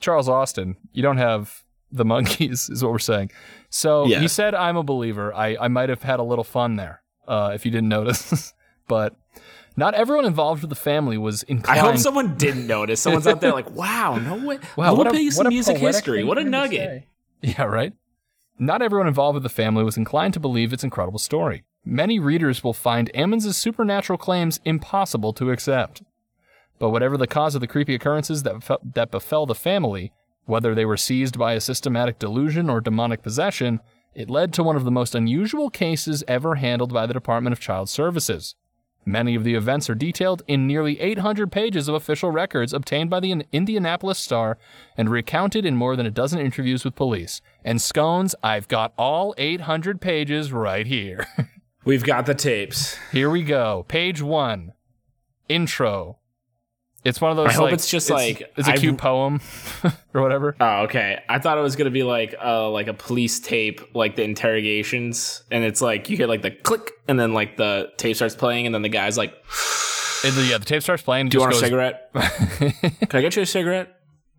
Charles 0.00 0.28
Austin, 0.28 0.76
you 0.92 1.02
don't 1.02 1.16
have 1.16 1.62
the 1.90 2.04
monkeys, 2.04 2.68
is 2.68 2.82
what 2.82 2.92
we're 2.92 2.98
saying. 2.98 3.30
So 3.70 4.06
Yeah. 4.06 4.20
he 4.20 4.28
said, 4.28 4.54
I'm 4.54 4.76
a 4.76 4.82
believer. 4.82 5.32
I, 5.34 5.56
I 5.60 5.68
might 5.68 5.88
have 5.88 6.02
had 6.02 6.20
a 6.20 6.22
little 6.22 6.44
fun 6.44 6.76
there, 6.76 6.99
uh, 7.28 7.52
if 7.54 7.64
you 7.64 7.70
didn't 7.70 7.88
notice. 7.88 8.52
but 8.88 9.14
not 9.76 9.94
everyone 9.94 10.24
involved 10.24 10.62
with 10.62 10.70
the 10.70 10.76
family 10.76 11.16
was 11.16 11.42
inclined. 11.44 11.80
I 11.80 11.82
hope 11.82 11.98
someone 11.98 12.36
didn't 12.36 12.66
notice. 12.66 13.00
Someone's 13.00 13.26
out 13.26 13.40
there 13.40 13.52
like, 13.52 13.70
"Wow, 13.74 14.16
no 14.16 14.46
way! 14.46 14.58
Wow, 14.76 14.94
what 14.94 15.06
a, 15.06 15.10
pay 15.10 15.20
you 15.20 15.28
what 15.28 15.34
some 15.34 15.46
a 15.46 15.50
music 15.50 15.78
history. 15.78 16.24
What 16.24 16.38
a 16.38 16.42
for 16.42 16.46
him 16.46 16.52
to 16.52 16.58
nugget!" 16.58 17.04
Yeah, 17.42 17.62
right. 17.62 17.94
Not 18.58 18.82
everyone 18.82 19.06
involved 19.06 19.34
with 19.34 19.42
the 19.42 19.48
family 19.48 19.82
was 19.82 19.96
inclined 19.96 20.34
to 20.34 20.40
believe 20.40 20.74
its 20.74 20.84
incredible 20.84 21.18
story. 21.18 21.64
Many 21.86 22.18
readers 22.18 22.62
will 22.62 22.74
find 22.74 23.10
Ammons' 23.14 23.54
supernatural 23.54 24.18
claims 24.18 24.60
impossible 24.66 25.32
to 25.32 25.50
accept. 25.50 26.02
But 26.78 26.90
whatever 26.90 27.16
the 27.16 27.26
cause 27.26 27.54
of 27.54 27.62
the 27.62 27.66
creepy 27.66 27.94
occurrences 27.94 28.42
that, 28.42 28.62
fe- 28.62 28.76
that 28.94 29.10
befell 29.10 29.46
the 29.46 29.54
family, 29.54 30.12
whether 30.44 30.74
they 30.74 30.84
were 30.84 30.98
seized 30.98 31.38
by 31.38 31.54
a 31.54 31.60
systematic 31.60 32.18
delusion 32.18 32.68
or 32.68 32.82
demonic 32.82 33.22
possession, 33.22 33.80
it 34.14 34.30
led 34.30 34.52
to 34.54 34.62
one 34.62 34.76
of 34.76 34.84
the 34.84 34.90
most 34.90 35.14
unusual 35.14 35.70
cases 35.70 36.24
ever 36.26 36.56
handled 36.56 36.92
by 36.92 37.06
the 37.06 37.14
Department 37.14 37.52
of 37.52 37.60
Child 37.60 37.88
Services. 37.88 38.54
Many 39.06 39.34
of 39.34 39.44
the 39.44 39.54
events 39.54 39.88
are 39.88 39.94
detailed 39.94 40.42
in 40.46 40.66
nearly 40.66 41.00
800 41.00 41.50
pages 41.50 41.88
of 41.88 41.94
official 41.94 42.30
records 42.30 42.72
obtained 42.74 43.08
by 43.08 43.20
the 43.20 43.44
Indianapolis 43.50 44.18
Star 44.18 44.58
and 44.96 45.08
recounted 45.08 45.64
in 45.64 45.74
more 45.74 45.96
than 45.96 46.06
a 46.06 46.10
dozen 46.10 46.38
interviews 46.38 46.84
with 46.84 46.94
police. 46.94 47.40
And 47.64 47.80
scones, 47.80 48.34
I've 48.42 48.68
got 48.68 48.92
all 48.98 49.34
800 49.38 50.00
pages 50.00 50.52
right 50.52 50.86
here. 50.86 51.26
We've 51.84 52.04
got 52.04 52.26
the 52.26 52.34
tapes. 52.34 52.98
here 53.10 53.30
we 53.30 53.42
go. 53.42 53.86
Page 53.88 54.20
one. 54.20 54.74
Intro. 55.48 56.19
It's 57.04 57.20
one 57.20 57.30
of 57.30 57.36
those. 57.38 57.48
I 57.48 57.52
hope 57.52 57.64
like- 57.64 57.74
it's 57.74 57.88
just 57.90 58.10
like, 58.10 58.52
it's 58.56 58.68
a 58.68 58.72
I've- 58.72 58.80
cute 58.80 58.98
poem 58.98 59.40
or 60.14 60.20
whatever. 60.22 60.54
Oh, 60.60 60.82
okay. 60.82 61.22
I 61.28 61.38
thought 61.38 61.56
it 61.56 61.62
was 61.62 61.76
gonna 61.76 61.90
be 61.90 62.02
like 62.02 62.34
uh 62.44 62.68
like 62.70 62.88
a 62.88 62.94
police 62.94 63.40
tape, 63.40 63.80
like 63.94 64.16
the 64.16 64.22
interrogations, 64.22 65.42
and 65.50 65.64
it's 65.64 65.80
like 65.80 66.10
you 66.10 66.16
hear 66.16 66.26
like 66.26 66.42
the 66.42 66.50
click, 66.50 66.90
and 67.08 67.18
then 67.18 67.32
like 67.32 67.56
the 67.56 67.90
tape 67.96 68.16
starts 68.16 68.34
playing, 68.34 68.66
and 68.66 68.74
then 68.74 68.82
the 68.82 68.88
guy's 68.90 69.16
like, 69.16 69.32
And 70.24 70.34
the, 70.34 70.46
yeah, 70.50 70.58
the 70.58 70.66
tape 70.66 70.82
starts 70.82 71.02
playing. 71.02 71.30
"Do 71.30 71.36
you 71.38 71.40
want 71.40 71.52
just 71.52 71.62
a 71.62 71.66
cigarette? 71.66 72.10
Can 72.14 73.18
I 73.18 73.20
get 73.22 73.36
you 73.36 73.42
a 73.42 73.46
cigarette?" 73.46 73.96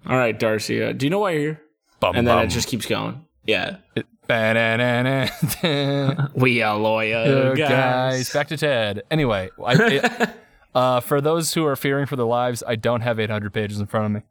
All 0.07 0.17
right, 0.17 0.37
Darcy. 0.37 0.83
Uh, 0.83 0.91
do 0.93 1.05
you 1.05 1.09
know 1.09 1.19
why 1.19 1.31
you're 1.31 1.41
here? 1.41 1.61
Bum, 1.99 2.15
And 2.15 2.27
then 2.27 2.35
bum. 2.37 2.45
it 2.45 2.49
just 2.49 2.67
keeps 2.67 2.85
going. 2.85 3.25
Yeah, 3.45 3.77
It- 3.95 4.05
we 6.35 6.61
are 6.61 6.77
loyal 6.77 7.51
Uh, 7.51 7.55
guys. 7.55 7.69
guys, 7.69 8.33
back 8.33 8.47
to 8.47 8.57
Ted. 8.57 9.03
Anyway, 9.11 9.49
I, 9.63 9.73
it, 9.73 10.29
uh, 10.73 10.99
for 10.99 11.21
those 11.21 11.53
who 11.53 11.65
are 11.65 11.75
fearing 11.75 12.05
for 12.05 12.15
their 12.15 12.25
lives, 12.25 12.63
I 12.67 12.75
don't 12.75 13.01
have 13.01 13.19
800 13.19 13.53
pages 13.53 13.79
in 13.79 13.87
front 13.87 14.05
of 14.07 14.11
me. 14.11 14.21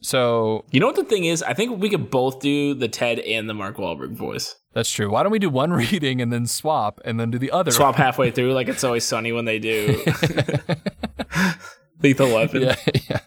So 0.00 0.64
You 0.70 0.80
know 0.80 0.86
what 0.86 0.96
the 0.96 1.04
thing 1.04 1.24
is? 1.26 1.42
I 1.44 1.54
think 1.54 1.80
we 1.80 1.88
could 1.88 2.10
both 2.10 2.40
do 2.40 2.74
the 2.74 2.88
Ted 2.88 3.20
and 3.20 3.48
the 3.48 3.54
Mark 3.54 3.76
Wahlberg 3.76 4.12
voice. 4.14 4.56
that's 4.72 4.90
true. 4.90 5.08
Why 5.10 5.22
don't 5.22 5.30
we 5.30 5.38
do 5.38 5.48
one 5.50 5.72
reading 5.84 6.20
and 6.20 6.32
then 6.32 6.46
swap 6.46 7.00
and 7.04 7.20
then 7.20 7.30
do 7.30 7.38
the 7.38 7.50
other? 7.52 7.70
Swap 7.70 7.94
halfway 8.06 8.30
through, 8.32 8.52
like 8.52 8.68
it's 8.68 8.82
always 8.84 9.04
sunny 9.04 9.30
when 9.32 9.44
they 9.44 9.58
do. 9.60 10.02
Lethal 12.02 12.34
Weapon. 12.34 12.62
Yeah, 12.62 12.76
yeah. 13.08 13.20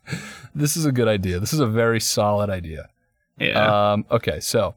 This 0.53 0.75
is 0.75 0.85
a 0.85 0.91
good 0.91 1.07
idea. 1.07 1.39
This 1.39 1.53
is 1.53 1.59
a 1.61 1.67
very 1.67 1.99
solid 2.01 2.49
idea. 2.49 2.89
Yeah. 3.39 3.91
Um, 3.93 4.05
okay, 4.11 4.39
so 4.41 4.75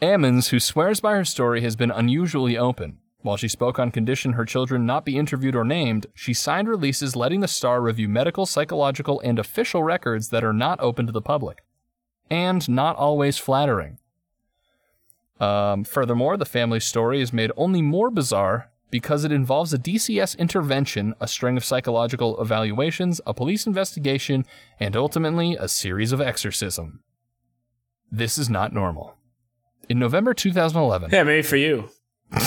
Ammons, 0.00 0.50
who 0.50 0.60
swears 0.60 1.00
by 1.00 1.14
her 1.14 1.24
story, 1.24 1.60
has 1.62 1.74
been 1.76 1.90
unusually 1.90 2.56
open. 2.56 2.98
While 3.22 3.36
she 3.36 3.48
spoke 3.48 3.78
on 3.78 3.90
condition 3.90 4.32
her 4.32 4.46
children 4.46 4.86
not 4.86 5.04
be 5.04 5.18
interviewed 5.18 5.54
or 5.54 5.64
named, 5.64 6.06
she 6.14 6.32
signed 6.32 6.68
releases 6.68 7.16
letting 7.16 7.40
the 7.40 7.48
star 7.48 7.82
review 7.82 8.08
medical, 8.08 8.46
psychological, 8.46 9.20
and 9.20 9.38
official 9.38 9.82
records 9.82 10.30
that 10.30 10.44
are 10.44 10.54
not 10.54 10.80
open 10.80 11.06
to 11.06 11.12
the 11.12 11.20
public. 11.20 11.62
And 12.30 12.66
not 12.68 12.96
always 12.96 13.36
flattering. 13.38 13.98
Um, 15.38 15.84
furthermore, 15.84 16.36
the 16.36 16.44
family 16.44 16.80
story 16.80 17.20
is 17.20 17.32
made 17.32 17.50
only 17.56 17.82
more 17.82 18.10
bizarre 18.10 18.70
because 18.90 19.24
it 19.24 19.32
involves 19.32 19.72
a 19.72 19.78
DCS 19.78 20.38
intervention, 20.38 21.14
a 21.20 21.28
string 21.28 21.56
of 21.56 21.64
psychological 21.64 22.40
evaluations, 22.40 23.20
a 23.26 23.34
police 23.34 23.66
investigation, 23.66 24.44
and 24.78 24.96
ultimately 24.96 25.56
a 25.58 25.68
series 25.68 26.12
of 26.12 26.20
exorcism. 26.20 27.00
This 28.10 28.38
is 28.38 28.50
not 28.50 28.72
normal. 28.72 29.14
In 29.88 29.98
November 29.98 30.34
2011, 30.34 31.10
Yeah, 31.12 31.22
maybe 31.22 31.42
for 31.42 31.56
you. 31.56 31.90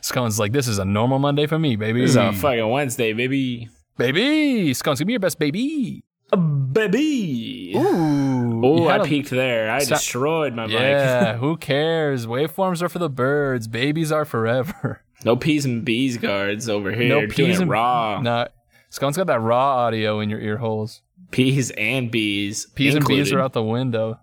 Scone's 0.00 0.38
like, 0.38 0.52
this 0.52 0.68
is 0.68 0.78
a 0.78 0.84
normal 0.84 1.18
Monday 1.18 1.46
for 1.46 1.58
me, 1.58 1.76
baby. 1.76 2.00
This 2.00 2.10
is 2.10 2.16
a 2.16 2.32
fucking 2.32 2.68
Wednesday, 2.68 3.12
baby. 3.12 3.68
baby. 3.96 4.72
Scone's, 4.74 4.98
give 4.98 5.06
me 5.06 5.12
your 5.14 5.20
best 5.20 5.38
baby. 5.38 6.04
A 6.32 6.36
baby. 6.36 7.72
Ooh. 7.76 8.64
Oh, 8.64 8.86
I 8.86 8.96
a- 8.96 9.04
peeked 9.04 9.30
there. 9.30 9.70
I 9.70 9.78
Sa- 9.80 9.94
destroyed 9.96 10.54
my 10.54 10.66
mic. 10.66 10.74
Yeah, 10.74 11.36
who 11.38 11.56
cares? 11.56 12.26
Waveforms 12.26 12.82
are 12.82 12.88
for 12.88 12.98
the 12.98 13.08
birds. 13.08 13.66
Babies 13.68 14.12
are 14.12 14.24
forever. 14.24 15.02
No 15.24 15.34
P's 15.34 15.64
and 15.64 15.84
B's 15.84 16.16
guards 16.16 16.68
over 16.68 16.92
here. 16.92 17.08
No 17.08 17.26
P's 17.26 17.58
and 17.58 17.68
raw. 17.68 18.20
No, 18.20 18.46
Scone's 18.88 19.16
got 19.16 19.26
that 19.26 19.40
raw 19.40 19.78
audio 19.78 20.20
in 20.20 20.30
your 20.30 20.38
ear 20.38 20.58
holes. 20.58 21.02
P's 21.32 21.72
and 21.72 22.08
B's. 22.08 22.66
P's 22.66 22.94
and 22.94 23.04
B's 23.04 23.32
are 23.32 23.40
out 23.40 23.52
the 23.52 23.60
window. 23.64 24.20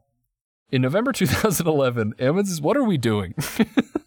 In 0.71 0.81
November 0.81 1.11
2011, 1.11 2.13
Evans, 2.17 2.49
is, 2.49 2.61
what 2.61 2.77
are 2.77 2.83
we 2.85 2.97
doing? 2.97 3.33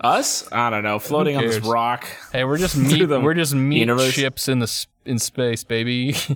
Us? 0.00 0.50
I 0.52 0.70
don't 0.70 0.82
know. 0.84 0.98
Floating 0.98 1.36
on 1.36 1.44
this 1.46 1.58
rock. 1.60 2.06
hey, 2.32 2.44
we're 2.44 2.58
just 2.58 2.76
meat. 2.76 3.06
the 3.06 3.20
We're 3.20 3.34
just 3.34 3.54
meat 3.54 3.80
universe. 3.80 4.12
ships 4.12 4.48
in 4.48 4.58
the 4.60 4.86
in 5.04 5.18
space, 5.18 5.64
baby. 5.64 6.14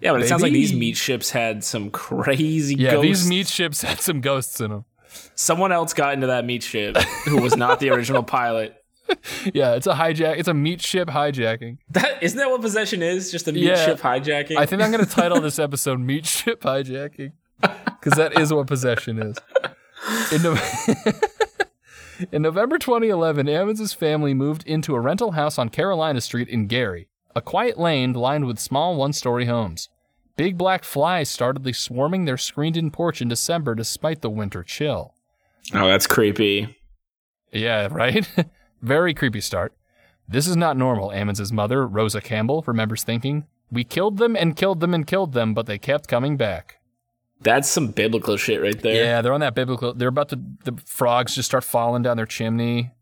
Yeah, 0.00 0.10
but 0.10 0.22
it 0.22 0.26
sounds 0.26 0.42
like 0.42 0.52
these 0.52 0.74
meat 0.74 0.96
ships 0.96 1.30
had 1.30 1.62
some 1.62 1.88
crazy 1.88 2.74
yeah, 2.74 2.90
ghosts. 2.90 3.02
these 3.20 3.28
meat 3.28 3.46
ships 3.46 3.82
had 3.82 4.00
some 4.00 4.20
ghosts 4.20 4.60
in 4.60 4.72
them. 4.72 4.84
Someone 5.36 5.70
else 5.70 5.94
got 5.94 6.14
into 6.14 6.26
that 6.26 6.44
meat 6.44 6.64
ship 6.64 6.96
who 7.24 7.40
was 7.40 7.56
not 7.56 7.78
the 7.78 7.90
original 7.90 8.24
pilot. 8.24 8.74
Yeah, 9.54 9.74
it's 9.74 9.86
a 9.86 9.92
hijack. 9.94 10.38
It's 10.38 10.48
a 10.48 10.54
meat 10.54 10.80
ship 10.82 11.06
hijacking. 11.08 11.78
That 11.90 12.20
isn't 12.20 12.36
that 12.36 12.50
what 12.50 12.62
possession 12.62 13.00
is? 13.00 13.30
Just 13.30 13.46
a 13.46 13.52
meat 13.52 13.62
Yeah. 13.64 13.84
ship 13.84 14.00
hijacking. 14.00 14.56
I 14.56 14.66
think 14.66 14.82
I'm 14.82 14.90
going 14.90 15.04
to 15.04 15.10
title 15.10 15.40
this 15.40 15.58
episode 15.60 16.00
"Meat 16.00 16.26
Ship 16.26 16.60
Hijacking" 16.60 17.30
because 17.60 18.14
that 18.14 18.36
is 18.40 18.52
what 18.52 18.66
possession 18.66 19.18
is. 19.22 19.36
In, 22.30 22.42
November 22.42 22.78
2011, 22.78 23.46
Ammons' 23.46 23.94
family 23.94 24.34
moved 24.34 24.64
into 24.66 24.94
a 24.94 25.00
rental 25.00 25.32
house 25.32 25.58
on 25.58 25.70
Carolina 25.70 26.20
Street 26.20 26.48
in 26.48 26.66
Gary, 26.66 27.08
a 27.34 27.40
quiet 27.40 27.78
lane 27.78 28.12
lined 28.12 28.46
with 28.46 28.58
small 28.58 28.96
one-story 28.96 29.46
homes. 29.46 29.88
Big 30.36 30.56
black 30.56 30.84
flies 30.84 31.28
started 31.28 31.74
swarming 31.74 32.24
their 32.24 32.36
screened-in 32.36 32.90
porch 32.90 33.20
in 33.20 33.28
December 33.28 33.74
despite 33.74 34.20
the 34.20 34.30
winter 34.30 34.62
chill. 34.62 35.14
oh, 35.74 35.88
that's 35.88 36.06
creepy. 36.06 36.76
Yeah, 37.50 37.88
right? 37.90 38.28
Very 38.82 39.14
creepy 39.14 39.40
start. 39.40 39.72
This 40.28 40.46
is 40.46 40.56
not 40.56 40.76
normal, 40.76 41.10
Ammons' 41.10 41.52
mother, 41.52 41.86
Rosa 41.86 42.20
Campbell, 42.20 42.62
remembers 42.66 43.04
thinking. 43.04 43.46
We 43.70 43.84
killed 43.84 44.18
them 44.18 44.36
and 44.36 44.56
killed 44.56 44.80
them 44.80 44.94
and 44.94 45.06
killed 45.06 45.32
them, 45.32 45.54
but 45.54 45.66
they 45.66 45.78
kept 45.78 46.08
coming 46.08 46.36
back. 46.36 46.78
That's 47.42 47.68
some 47.68 47.88
biblical 47.88 48.36
shit 48.36 48.60
right 48.62 48.78
there. 48.80 48.94
Yeah, 49.04 49.20
they're 49.22 49.32
on 49.32 49.40
that 49.40 49.54
biblical. 49.54 49.94
They're 49.94 50.08
about 50.08 50.28
to. 50.30 50.40
The 50.64 50.76
frogs 50.86 51.34
just 51.34 51.48
start 51.48 51.64
falling 51.64 52.02
down 52.02 52.16
their 52.16 52.26
chimney. 52.26 52.92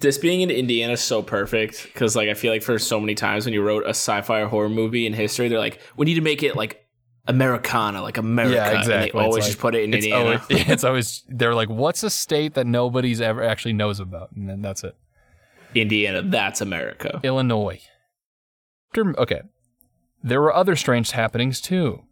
This 0.00 0.16
being 0.18 0.40
in 0.42 0.50
Indiana 0.50 0.92
is 0.92 1.00
so 1.00 1.22
perfect 1.22 1.82
because, 1.84 2.14
like, 2.14 2.28
I 2.28 2.34
feel 2.34 2.52
like 2.52 2.62
for 2.62 2.78
so 2.78 3.00
many 3.00 3.16
times 3.16 3.44
when 3.44 3.52
you 3.54 3.62
wrote 3.62 3.84
a 3.84 3.88
sci-fi 3.90 4.42
or 4.42 4.46
horror 4.46 4.68
movie 4.68 5.06
in 5.06 5.12
history, 5.12 5.48
they're 5.48 5.58
like, 5.58 5.80
we 5.96 6.06
need 6.06 6.14
to 6.14 6.20
make 6.20 6.44
it 6.44 6.54
like 6.54 6.86
Americana, 7.26 8.00
like 8.02 8.16
America. 8.16 8.54
Yeah, 8.54 8.68
And 8.68 8.78
exactly. 8.78 9.10
they 9.20 9.24
always 9.26 9.38
It's 9.38 9.46
just 9.48 9.58
put 9.58 9.74
it 9.74 9.82
in 9.82 9.92
It's 9.94 10.06
Indiana. 10.06 10.24
always, 10.24 10.40
it's 10.68 10.84
always. 10.84 11.24
They're 11.28 11.54
like, 11.54 11.68
what's 11.68 12.04
a 12.04 12.10
state 12.10 12.54
that 12.54 12.66
nobody's 12.66 13.20
ever 13.20 13.42
actually 13.42 13.72
knows 13.72 13.98
about, 13.98 14.30
and 14.32 14.48
then 14.48 14.62
that's 14.62 14.84
it. 14.84 14.94
Indiana, 15.74 16.22
that's 16.22 16.60
America. 16.60 17.20
Illinois. 17.24 17.80
Okay. 18.96 19.42
There 20.22 20.40
were 20.40 20.54
other 20.54 20.76
strange 20.76 21.10
happenings 21.10 21.60
too. 21.60 22.04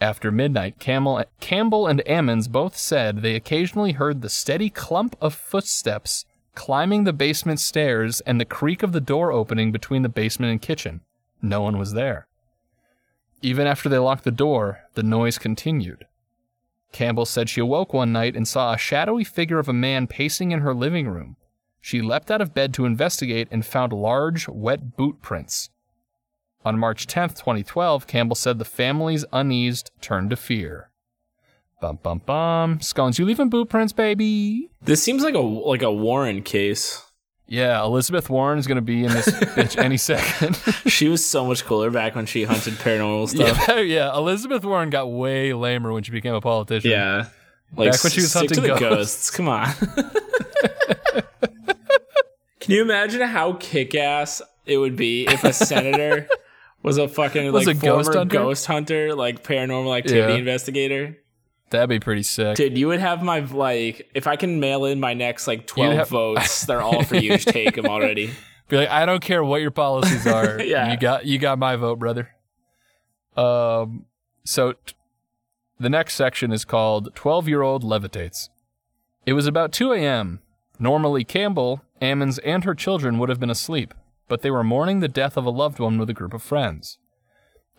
After 0.00 0.30
midnight, 0.30 0.78
Campbell, 0.78 1.24
Campbell 1.40 1.86
and 1.86 2.02
Ammons 2.06 2.50
both 2.50 2.76
said 2.76 3.18
they 3.22 3.34
occasionally 3.34 3.92
heard 3.92 4.20
the 4.22 4.28
steady 4.28 4.68
clump 4.68 5.16
of 5.20 5.34
footsteps 5.34 6.24
climbing 6.54 7.04
the 7.04 7.12
basement 7.12 7.60
stairs 7.60 8.20
and 8.22 8.40
the 8.40 8.44
creak 8.44 8.82
of 8.82 8.92
the 8.92 9.00
door 9.00 9.32
opening 9.32 9.72
between 9.72 10.02
the 10.02 10.08
basement 10.08 10.52
and 10.52 10.62
kitchen. 10.62 11.00
No 11.42 11.60
one 11.60 11.78
was 11.78 11.92
there. 11.92 12.26
Even 13.42 13.66
after 13.66 13.88
they 13.88 13.98
locked 13.98 14.24
the 14.24 14.30
door, 14.30 14.84
the 14.94 15.02
noise 15.02 15.38
continued. 15.38 16.06
Campbell 16.92 17.26
said 17.26 17.48
she 17.48 17.60
awoke 17.60 17.92
one 17.92 18.12
night 18.12 18.36
and 18.36 18.46
saw 18.46 18.72
a 18.72 18.78
shadowy 18.78 19.24
figure 19.24 19.58
of 19.58 19.68
a 19.68 19.72
man 19.72 20.06
pacing 20.06 20.52
in 20.52 20.60
her 20.60 20.72
living 20.72 21.08
room. 21.08 21.36
She 21.80 22.00
leapt 22.00 22.30
out 22.30 22.40
of 22.40 22.54
bed 22.54 22.72
to 22.74 22.86
investigate 22.86 23.48
and 23.50 23.66
found 23.66 23.92
large, 23.92 24.48
wet 24.48 24.96
boot 24.96 25.20
prints. 25.20 25.70
On 26.64 26.78
March 26.78 27.06
10th, 27.06 27.34
2012, 27.36 28.06
Campbell 28.06 28.34
said 28.36 28.58
the 28.58 28.64
family's 28.64 29.24
uneased 29.32 29.90
turned 30.00 30.30
to 30.30 30.36
fear. 30.36 30.90
Bum 31.80 31.98
bum 32.02 32.22
bum. 32.24 32.80
Scones, 32.80 33.18
you 33.18 33.26
leaving 33.26 33.50
boot 33.50 33.68
prints, 33.68 33.92
baby? 33.92 34.70
This 34.80 35.02
seems 35.02 35.22
like 35.22 35.34
a 35.34 35.40
like 35.40 35.82
a 35.82 35.92
Warren 35.92 36.42
case. 36.42 37.02
Yeah, 37.46 37.82
Elizabeth 37.84 38.30
Warren 38.30 38.58
is 38.58 38.66
going 38.66 38.76
to 38.76 38.82
be 38.82 39.04
in 39.04 39.12
this 39.12 39.28
bitch 39.54 39.76
any 39.76 39.98
second. 39.98 40.56
She 40.90 41.08
was 41.08 41.24
so 41.24 41.44
much 41.44 41.64
cooler 41.66 41.90
back 41.90 42.14
when 42.14 42.24
she 42.24 42.44
hunted 42.44 42.74
paranormal 42.74 43.28
stuff. 43.34 43.66
yeah, 43.68 43.80
yeah. 43.80 44.16
Elizabeth 44.16 44.64
Warren 44.64 44.88
got 44.88 45.10
way 45.12 45.52
lamer 45.52 45.92
when 45.92 46.02
she 46.02 46.12
became 46.12 46.32
a 46.34 46.40
politician. 46.40 46.90
Yeah. 46.90 47.26
Like 47.76 47.90
Back 47.92 48.02
when 48.04 48.12
she 48.12 48.20
was 48.22 48.32
hunting 48.32 48.62
ghosts. 48.64 48.80
ghosts. 48.80 49.30
Come 49.30 49.48
on. 49.48 49.72
Can 52.60 52.74
you 52.74 52.80
imagine 52.82 53.20
how 53.20 53.54
kick 53.54 53.94
ass 53.94 54.40
it 54.64 54.78
would 54.78 54.96
be 54.96 55.26
if 55.26 55.44
a 55.44 55.52
senator 55.52 56.26
was 56.84 56.98
a 56.98 57.08
fucking 57.08 57.50
Was 57.52 57.66
like 57.66 57.76
a 57.76 57.80
former 57.80 57.96
ghost 58.04 58.14
hunter? 58.14 58.38
ghost 58.38 58.66
hunter, 58.66 59.14
like 59.14 59.42
paranormal 59.42 59.96
activity 59.98 60.32
Yeah. 60.34 60.38
investigator? 60.38 61.18
That'd 61.70 61.88
be 61.88 61.98
pretty 61.98 62.22
sick. 62.22 62.56
Dude, 62.56 62.78
you 62.78 62.86
would 62.86 63.00
have 63.00 63.22
my 63.24 63.40
like 63.40 64.08
if 64.14 64.28
I 64.28 64.36
can 64.36 64.60
mail 64.60 64.84
in 64.84 65.00
my 65.00 65.14
next 65.14 65.48
like 65.48 65.66
twelve 65.66 65.94
have- 65.94 66.08
votes, 66.10 66.66
they're 66.66 66.80
all 66.82 67.02
for 67.02 67.16
you. 67.16 67.30
Just 67.30 67.48
take 67.48 67.74
them 67.74 67.86
already. 67.86 68.30
Be 68.68 68.76
like, 68.78 68.88
I 68.88 69.04
don't 69.04 69.20
care 69.22 69.42
what 69.44 69.60
your 69.60 69.70
policies 69.72 70.26
are. 70.26 70.60
Yeah. 70.62 70.90
You 70.92 70.96
got 70.96 71.26
you 71.26 71.38
got 71.38 71.58
my 71.58 71.74
vote, 71.76 71.98
brother. 71.98 72.30
Um 73.36 74.06
so 74.44 74.72
t- 74.72 74.94
the 75.80 75.88
next 75.90 76.14
section 76.14 76.52
is 76.52 76.64
called 76.64 77.14
12 77.14 77.48
year 77.48 77.62
old 77.62 77.82
levitates. 77.82 78.48
It 79.26 79.32
was 79.32 79.46
about 79.46 79.72
2 79.72 79.92
a.m. 79.92 80.40
Normally, 80.78 81.24
Campbell, 81.24 81.82
Ammons, 82.00 82.38
and 82.44 82.64
her 82.64 82.74
children 82.74 83.18
would 83.18 83.28
have 83.28 83.40
been 83.40 83.50
asleep, 83.50 83.94
but 84.28 84.42
they 84.42 84.50
were 84.50 84.64
mourning 84.64 85.00
the 85.00 85.08
death 85.08 85.36
of 85.36 85.44
a 85.44 85.50
loved 85.50 85.78
one 85.78 85.98
with 85.98 86.10
a 86.10 86.14
group 86.14 86.34
of 86.34 86.42
friends. 86.42 86.98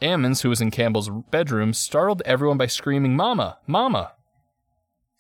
Ammons, 0.01 0.41
who 0.41 0.49
was 0.49 0.61
in 0.61 0.71
Campbell's 0.71 1.09
bedroom, 1.31 1.73
startled 1.73 2.21
everyone 2.25 2.57
by 2.57 2.67
screaming, 2.67 3.15
Mama! 3.15 3.59
Mama! 3.65 4.13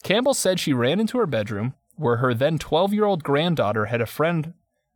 Campbell 0.03 0.33
said 0.33 0.59
she 0.59 0.73
ran 0.73 0.99
into 0.99 1.17
her 1.17 1.25
bedroom, 1.25 1.73
where 1.95 2.17
her 2.17 2.33
then 2.33 2.57
12 2.57 2.93
year 2.93 3.05
old 3.05 3.23
granddaughter 3.23 3.85
had 3.85 4.01
a 4.01 4.05
friend 4.05 4.53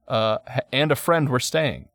uh, 0.07 0.39
and 0.71 0.91
a 0.91 0.95
friend 0.95 1.29
were 1.29 1.39
staying. 1.39 1.87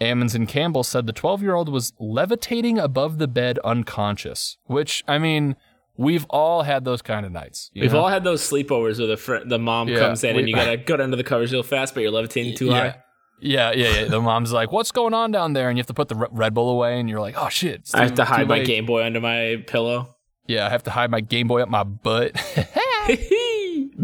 Ammons 0.00 0.34
and 0.34 0.48
Campbell 0.48 0.82
said 0.84 1.06
the 1.06 1.12
12 1.12 1.42
year 1.42 1.54
old 1.54 1.68
was 1.68 1.92
levitating 1.98 2.78
above 2.78 3.18
the 3.18 3.28
bed 3.28 3.58
unconscious, 3.64 4.56
which, 4.64 5.04
I 5.06 5.18
mean, 5.18 5.56
we've 5.96 6.24
all 6.30 6.62
had 6.62 6.84
those 6.84 7.02
kind 7.02 7.24
of 7.24 7.32
nights. 7.32 7.70
We've 7.74 7.92
know? 7.92 8.00
all 8.00 8.08
had 8.08 8.24
those 8.24 8.42
sleepovers 8.48 8.98
where 8.98 9.06
the 9.06 9.16
fr- 9.16 9.44
the 9.46 9.58
mom 9.58 9.88
Yeah, 9.88 9.98
comes 10.00 10.24
in 10.24 10.34
we- 10.34 10.42
and 10.42 10.48
you 10.48 10.54
gotta 10.54 10.76
go 10.86 10.94
under 10.94 11.16
the 11.16 11.24
covers 11.24 11.52
real 11.52 11.62
fast, 11.62 11.94
but 11.94 12.00
you're 12.00 12.10
levitating 12.10 12.56
too 12.56 12.66
yeah. 12.66 12.72
high. 12.80 13.02
Yeah, 13.40 13.72
yeah, 13.72 13.90
yeah. 13.90 14.04
The 14.06 14.20
mom's 14.20 14.52
like, 14.52 14.72
"What's 14.72 14.92
going 14.92 15.14
on 15.14 15.30
down 15.32 15.52
there?" 15.52 15.68
And 15.68 15.76
you 15.76 15.80
have 15.80 15.88
to 15.88 15.94
put 15.94 16.08
the 16.08 16.14
Red 16.14 16.54
Bull 16.54 16.70
away, 16.70 16.98
and 16.98 17.08
you're 17.08 17.20
like, 17.20 17.34
"Oh 17.36 17.48
shit!" 17.48 17.80
it's 17.80 17.94
I 17.94 18.02
have 18.04 18.14
to 18.14 18.24
hide 18.24 18.48
my. 18.48 18.62
Game 18.62 18.86
Boy 18.86 19.04
under 19.04 19.20
my 19.20 19.62
pillow. 19.66 20.16
Yeah, 20.46 20.66
I 20.66 20.70
have 20.70 20.82
to 20.84 20.90
hide 20.90 21.10
my 21.10 21.20
Game 21.20 21.48
Boy 21.48 21.62
up 21.62 21.68
my 21.68 21.84
butt. 21.84 22.32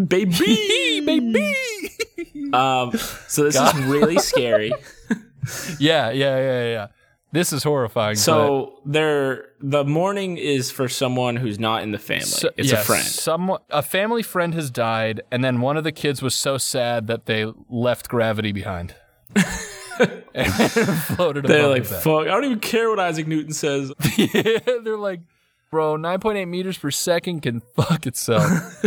baby, 0.09 1.01
baby. 1.05 1.55
Um, 2.53 2.93
so 3.29 3.45
this 3.45 3.55
God. 3.55 3.77
is 3.77 3.85
really 3.85 4.19
scary. 4.19 4.73
yeah, 5.79 6.11
yeah, 6.11 6.39
yeah, 6.39 6.65
yeah. 6.65 6.87
This 7.33 7.53
is 7.53 7.63
horrifying. 7.63 8.17
So 8.17 8.81
there, 8.85 9.51
the 9.61 9.85
mourning 9.85 10.37
is 10.37 10.73
for 10.73 10.89
someone 10.89 11.37
who's 11.37 11.61
not 11.61 11.83
in 11.85 11.93
the 11.93 11.99
family. 11.99 12.25
so- 12.25 12.51
it's 12.57 12.73
yeah, 12.73 12.81
a 12.81 12.83
friend. 12.83 13.05
Someone, 13.05 13.61
a 13.71 13.83
family 13.83 14.23
friend 14.23 14.53
has 14.55 14.71
died, 14.71 15.21
and 15.31 15.45
then 15.45 15.61
one 15.61 15.77
of 15.77 15.85
the 15.85 15.93
kids 15.93 16.23
was 16.23 16.35
so 16.35 16.59
sad 16.59 17.07
that 17.07 17.27
they 17.27 17.47
left 17.69 18.09
gravity 18.09 18.51
behind. 18.51 18.97
and 20.35 20.53
floated 21.17 21.47
They're 21.47 21.69
like, 21.69 21.85
fuck, 21.85 22.23
I 22.23 22.25
don't 22.27 22.45
even 22.45 22.61
care 22.61 22.89
what 22.91 22.99
Isaac 22.99 23.27
Newton 23.27 23.53
says. 23.53 23.93
yeah, 24.17 24.59
they're 24.83 24.97
like, 24.97 25.21
bro, 25.71 25.97
9.8 25.97 26.49
meters 26.49 26.79
per 26.79 26.91
second 26.91 27.41
can 27.41 27.61
fuck 27.61 28.07
itself. 28.07 28.85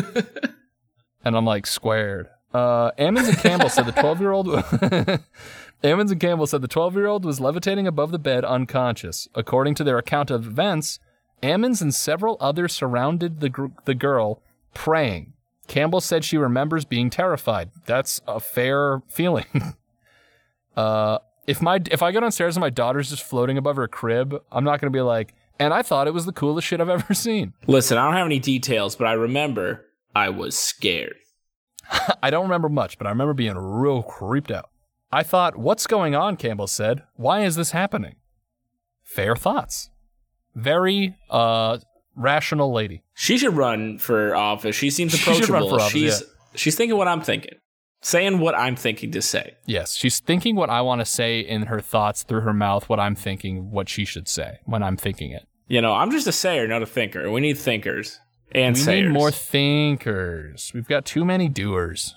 and 1.24 1.36
I'm 1.38 1.46
like, 1.46 1.66
squared. 1.68 2.30
Uh, 2.54 2.92
Ammons 3.00 3.28
and 3.28 3.38
Campbell 3.38 3.70
said 3.70 3.86
the 3.88 3.92
12 3.92 4.20
year 4.20 4.32
old. 4.32 4.48
Ammons 4.48 6.12
and 6.12 6.20
Campbell 6.20 6.48
said 6.48 6.62
the 6.62 6.68
12 6.68 6.96
year 6.96 7.08
old 7.08 7.26
was 7.26 7.40
levitating 7.40 7.88
above 7.88 8.12
the 8.12 8.20
bed 8.20 8.46
unconscious. 8.46 9.28
According 9.36 9.76
to 9.76 9.84
their 9.84 9.98
account 9.98 10.30
of 10.32 10.46
events, 10.46 11.00
Ammons 11.42 11.82
and 11.82 11.94
several 11.94 12.38
others 12.40 12.74
surrounded 12.74 13.40
the, 13.40 13.50
gr- 13.50 13.68
the 13.86 13.96
girl, 13.96 14.42
praying. 14.74 15.34
Campbell 15.68 16.02
said 16.02 16.24
she 16.24 16.38
remembers 16.38 16.86
being 16.86 17.10
terrified. 17.10 17.72
That's 17.86 18.22
a 18.28 18.40
fair 18.40 19.02
feeling. 19.08 19.76
Uh, 20.76 21.20
if 21.48 21.62
my 21.62 21.82
if 21.92 22.02
I 22.02 22.12
go 22.12 22.20
downstairs 22.20 22.56
and 22.56 22.62
my 22.62 22.70
daughter's 22.70 23.10
just 23.10 23.24
floating 23.24 23.58
above 23.58 23.76
her 23.76 23.88
crib, 23.88 24.36
I'm 24.52 24.64
not 24.64 24.80
gonna 24.80 24.92
be 24.92 25.02
like, 25.02 25.34
and 25.60 25.74
I 25.74 25.82
thought 25.82 26.08
it 26.08 26.14
was 26.14 26.26
the 26.26 26.32
coolest 26.34 26.68
shit 26.68 26.80
I've 26.82 26.90
ever 26.98 27.14
seen. 27.14 27.54
Listen, 27.68 27.98
I 27.98 28.06
don't 28.06 28.14
have 28.16 28.26
any 28.26 28.40
details, 28.40 28.96
but 28.96 29.08
I 29.08 29.14
remember 29.14 29.86
I 30.16 30.30
was 30.30 30.58
scared. 30.58 31.16
I 32.24 32.30
don't 32.30 32.44
remember 32.44 32.70
much, 32.70 32.98
but 32.98 33.08
I 33.08 33.10
remember 33.10 33.34
being 33.34 33.56
real 33.58 34.04
creeped 34.04 34.52
out. 34.52 34.70
I 35.12 35.22
thought, 35.24 35.56
what's 35.58 35.86
going 35.86 36.16
on? 36.16 36.38
Campbell 36.38 36.68
said. 36.68 37.04
Why 37.16 37.44
is 37.46 37.56
this 37.56 37.72
happening? 37.72 38.16
Fair 39.04 39.36
thoughts. 39.36 39.90
Very 40.56 41.16
uh 41.30 41.78
rational 42.16 42.72
lady. 42.72 43.04
She 43.14 43.38
should 43.38 43.54
run 43.56 43.98
for 43.98 44.36
office. 44.36 44.76
She 44.76 44.90
seems 44.90 45.14
She 45.14 45.22
approachable. 45.22 45.54
run 45.54 45.70
for 45.70 45.76
office, 45.82 45.92
she's 45.92 46.22
yeah. 46.22 46.28
she's 46.56 46.76
thinking 46.76 46.98
what 46.98 47.08
I'm 47.08 47.22
thinking, 47.22 47.56
saying 48.04 48.40
what 48.40 48.56
I'm 48.56 48.76
thinking 48.76 49.12
to 49.12 49.22
say. 49.22 49.56
Yes, 49.66 49.96
she's 49.96 50.20
thinking 50.20 50.56
what 50.56 50.70
I 50.70 50.82
want 50.82 51.02
to 51.02 51.06
say 51.06 51.40
in 51.40 51.64
her 51.64 51.80
thoughts 51.80 52.24
through 52.24 52.42
her 52.42 52.54
mouth, 52.54 52.88
what 52.90 53.00
I'm 53.00 53.16
thinking, 53.16 53.72
what 53.72 53.90
she 53.90 54.06
should 54.06 54.28
say 54.28 54.60
when 54.66 54.84
I'm 54.84 54.98
thinking 54.98 55.32
it. 55.32 55.48
You 55.68 55.82
know, 55.82 55.94
I'm 55.94 56.12
just 56.12 56.28
a 56.28 56.32
sayer, 56.32 56.68
not 56.68 56.84
a 56.84 56.86
thinker. 56.86 57.32
We 57.32 57.42
need 57.42 57.58
thinkers 57.58 58.20
and 58.54 58.76
we 58.76 58.82
sayers. 58.82 59.08
need 59.08 59.14
more 59.14 59.32
thinkers. 59.32 60.72
We've 60.74 60.88
got 60.88 61.06
too 61.06 61.26
many 61.26 61.50
doers. 61.50 62.16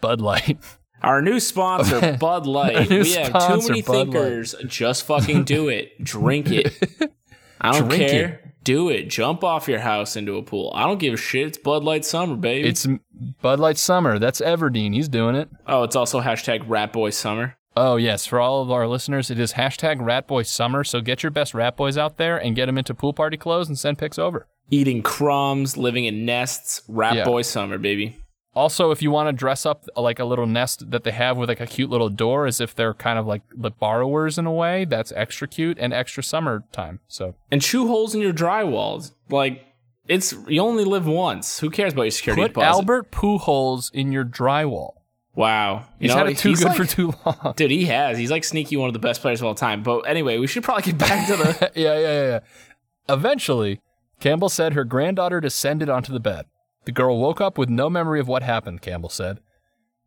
Bud 0.00 0.20
Light. 0.20 0.58
Our 1.02 1.20
new 1.20 1.38
sponsor, 1.40 2.16
Bud 2.18 2.46
Light. 2.46 2.88
we 2.88 3.12
have 3.12 3.48
too 3.48 3.68
many 3.68 3.82
Bud 3.82 3.92
Light. 3.92 4.04
thinkers. 4.12 4.54
Just 4.66 5.04
fucking 5.04 5.44
do 5.44 5.68
it. 5.68 6.02
Drink 6.02 6.50
it. 6.50 6.72
I 7.60 7.72
don't 7.78 7.88
Drink 7.88 8.10
care. 8.10 8.45
Do 8.66 8.88
it. 8.88 9.04
Jump 9.08 9.44
off 9.44 9.68
your 9.68 9.78
house 9.78 10.16
into 10.16 10.36
a 10.38 10.42
pool. 10.42 10.72
I 10.74 10.82
don't 10.84 10.98
give 10.98 11.14
a 11.14 11.16
shit. 11.16 11.46
It's 11.46 11.58
Bud 11.58 11.84
Light 11.84 12.04
summer, 12.04 12.34
baby. 12.34 12.68
It's 12.68 12.84
Bud 13.40 13.60
Light 13.60 13.78
Summer. 13.78 14.18
That's 14.18 14.40
Everdeen. 14.40 14.92
He's 14.92 15.08
doing 15.08 15.36
it. 15.36 15.48
oh, 15.68 15.84
it's 15.84 15.94
also 15.94 16.20
hashtag 16.20 16.64
Rat 16.66 16.92
Boy 16.92 17.10
Summer. 17.10 17.56
Oh, 17.76 17.94
yes. 17.94 18.26
For 18.26 18.40
all 18.40 18.62
of 18.62 18.72
our 18.72 18.88
listeners, 18.88 19.30
it 19.30 19.38
is 19.38 19.52
hashtag 19.52 19.98
Rat 20.04 20.26
Boy 20.26 20.42
Summer. 20.42 20.82
So 20.82 21.00
get 21.00 21.22
your 21.22 21.30
best 21.30 21.54
Rat 21.54 21.76
Boys 21.76 21.96
out 21.96 22.16
there 22.16 22.36
and 22.38 22.56
get 22.56 22.66
them 22.66 22.76
into 22.76 22.92
pool 22.92 23.12
party 23.12 23.36
clothes 23.36 23.68
and 23.68 23.78
send 23.78 23.98
pics 23.98 24.18
over. 24.18 24.48
Eating 24.68 25.00
crumbs, 25.00 25.76
living 25.76 26.04
in 26.06 26.24
nests. 26.24 26.82
Rat 26.88 27.14
Yeah. 27.14 27.24
Boy 27.24 27.42
Summer, 27.42 27.78
baby. 27.78 28.16
Also, 28.56 28.90
if 28.90 29.02
you 29.02 29.10
want 29.10 29.28
to 29.28 29.32
dress 29.34 29.66
up 29.66 29.84
uh, 29.96 30.00
like 30.00 30.18
a 30.18 30.24
little 30.24 30.46
nest 30.46 30.90
that 30.90 31.04
they 31.04 31.10
have 31.12 31.36
with 31.36 31.48
like 31.50 31.60
a 31.60 31.66
cute 31.66 31.90
little 31.90 32.08
door 32.08 32.46
as 32.46 32.60
if 32.60 32.74
they're 32.74 32.94
kind 32.94 33.18
of 33.18 33.26
like 33.26 33.42
the 33.54 33.70
borrowers 33.70 34.38
in 34.38 34.46
a 34.46 34.52
way, 34.52 34.86
that's 34.86 35.12
extra 35.12 35.46
cute 35.46 35.76
and 35.78 35.92
extra 35.92 36.22
summertime. 36.22 37.00
So 37.06 37.34
And 37.50 37.60
chew 37.60 37.86
holes 37.86 38.14
in 38.14 38.22
your 38.22 38.32
drywalls. 38.32 39.12
Like, 39.28 39.62
it's 40.08 40.32
you 40.48 40.62
only 40.62 40.84
live 40.84 41.06
once. 41.06 41.58
Who 41.60 41.68
cares 41.68 41.92
about 41.92 42.04
your 42.04 42.10
security 42.12 42.42
put 42.42 42.54
deposit? 42.54 42.66
Albert 42.78 43.10
Pujols 43.12 43.92
in 43.92 44.10
your 44.10 44.24
drywall. 44.24 44.92
Wow. 45.34 45.84
You 45.98 46.08
He's 46.08 46.10
know, 46.12 46.16
had 46.16 46.28
it 46.28 46.38
too 46.38 46.54
good 46.54 46.64
like- 46.68 46.76
for 46.78 46.84
too 46.86 47.12
long. 47.26 47.52
Dude, 47.56 47.70
he 47.70 47.84
has. 47.84 48.16
He's 48.16 48.30
like 48.30 48.42
sneaky 48.44 48.78
one 48.78 48.88
of 48.88 48.94
the 48.94 48.98
best 49.00 49.20
players 49.20 49.42
of 49.42 49.46
all 49.48 49.54
time. 49.54 49.82
But 49.82 50.00
anyway, 50.08 50.38
we 50.38 50.46
should 50.46 50.64
probably 50.64 50.84
get 50.92 50.98
back 50.98 51.26
to 51.26 51.36
the. 51.36 51.72
yeah, 51.74 51.98
yeah, 51.98 52.00
yeah, 52.00 52.26
yeah. 52.26 52.40
Eventually, 53.14 53.80
Campbell 54.18 54.48
said 54.48 54.72
her 54.72 54.84
granddaughter 54.84 55.40
descended 55.42 55.90
onto 55.90 56.10
the 56.12 56.20
bed. 56.20 56.46
The 56.86 56.92
girl 56.92 57.18
woke 57.18 57.40
up 57.40 57.58
with 57.58 57.68
no 57.68 57.90
memory 57.90 58.20
of 58.20 58.28
what 58.28 58.42
happened, 58.42 58.80
Campbell 58.80 59.08
said. 59.10 59.40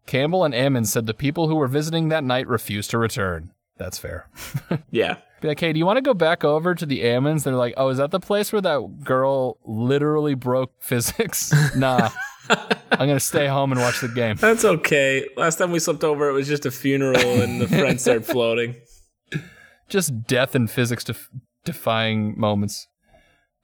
Campbell 0.07 0.43
and 0.43 0.55
Ammon 0.55 0.85
said 0.85 1.05
the 1.05 1.13
people 1.13 1.47
who 1.47 1.55
were 1.55 1.67
visiting 1.67 2.09
that 2.09 2.23
night 2.23 2.47
refused 2.47 2.89
to 2.91 2.97
return. 2.97 3.51
That's 3.77 3.97
fair. 3.99 4.27
yeah. 4.91 5.17
Be 5.41 5.49
like, 5.49 5.59
hey, 5.59 5.71
do 5.71 5.77
you 5.79 5.85
want 5.85 5.97
to 5.97 6.01
go 6.01 6.13
back 6.13 6.43
over 6.43 6.73
to 6.73 6.85
the 6.85 7.01
Ammons? 7.01 7.43
They're 7.43 7.53
like, 7.53 7.73
oh, 7.77 7.89
is 7.89 7.97
that 7.99 8.11
the 8.11 8.19
place 8.19 8.51
where 8.51 8.61
that 8.61 9.03
girl 9.03 9.57
literally 9.65 10.33
broke 10.33 10.71
physics? 10.79 11.53
nah. 11.75 12.09
I'm 12.49 13.07
going 13.07 13.09
to 13.09 13.19
stay 13.19 13.45
home 13.45 13.71
and 13.71 13.79
watch 13.79 14.01
the 14.01 14.07
game. 14.07 14.35
That's 14.39 14.65
okay. 14.65 15.27
Last 15.37 15.57
time 15.57 15.71
we 15.71 15.79
slept 15.79 16.03
over, 16.03 16.29
it 16.29 16.33
was 16.33 16.47
just 16.47 16.65
a 16.65 16.71
funeral 16.71 17.41
and 17.41 17.61
the 17.61 17.67
friends 17.67 18.01
started 18.01 18.25
floating. 18.25 18.75
just 19.87 20.23
death 20.23 20.55
and 20.55 20.69
physics 20.71 21.03
def- 21.03 21.29
defying 21.63 22.39
moments. 22.39 22.87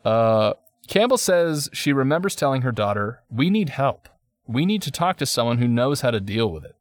Uh, 0.03 0.53
Campbell 0.87 1.17
says 1.17 1.69
she 1.73 1.93
remembers 1.93 2.35
telling 2.35 2.61
her 2.61 2.71
daughter, 2.71 3.21
We 3.29 3.49
need 3.49 3.69
help. 3.69 4.07
We 4.47 4.65
need 4.65 4.81
to 4.83 4.91
talk 4.91 5.17
to 5.17 5.25
someone 5.25 5.57
who 5.57 5.67
knows 5.67 6.01
how 6.01 6.11
to 6.11 6.19
deal 6.19 6.51
with 6.51 6.63
it. 6.63 6.75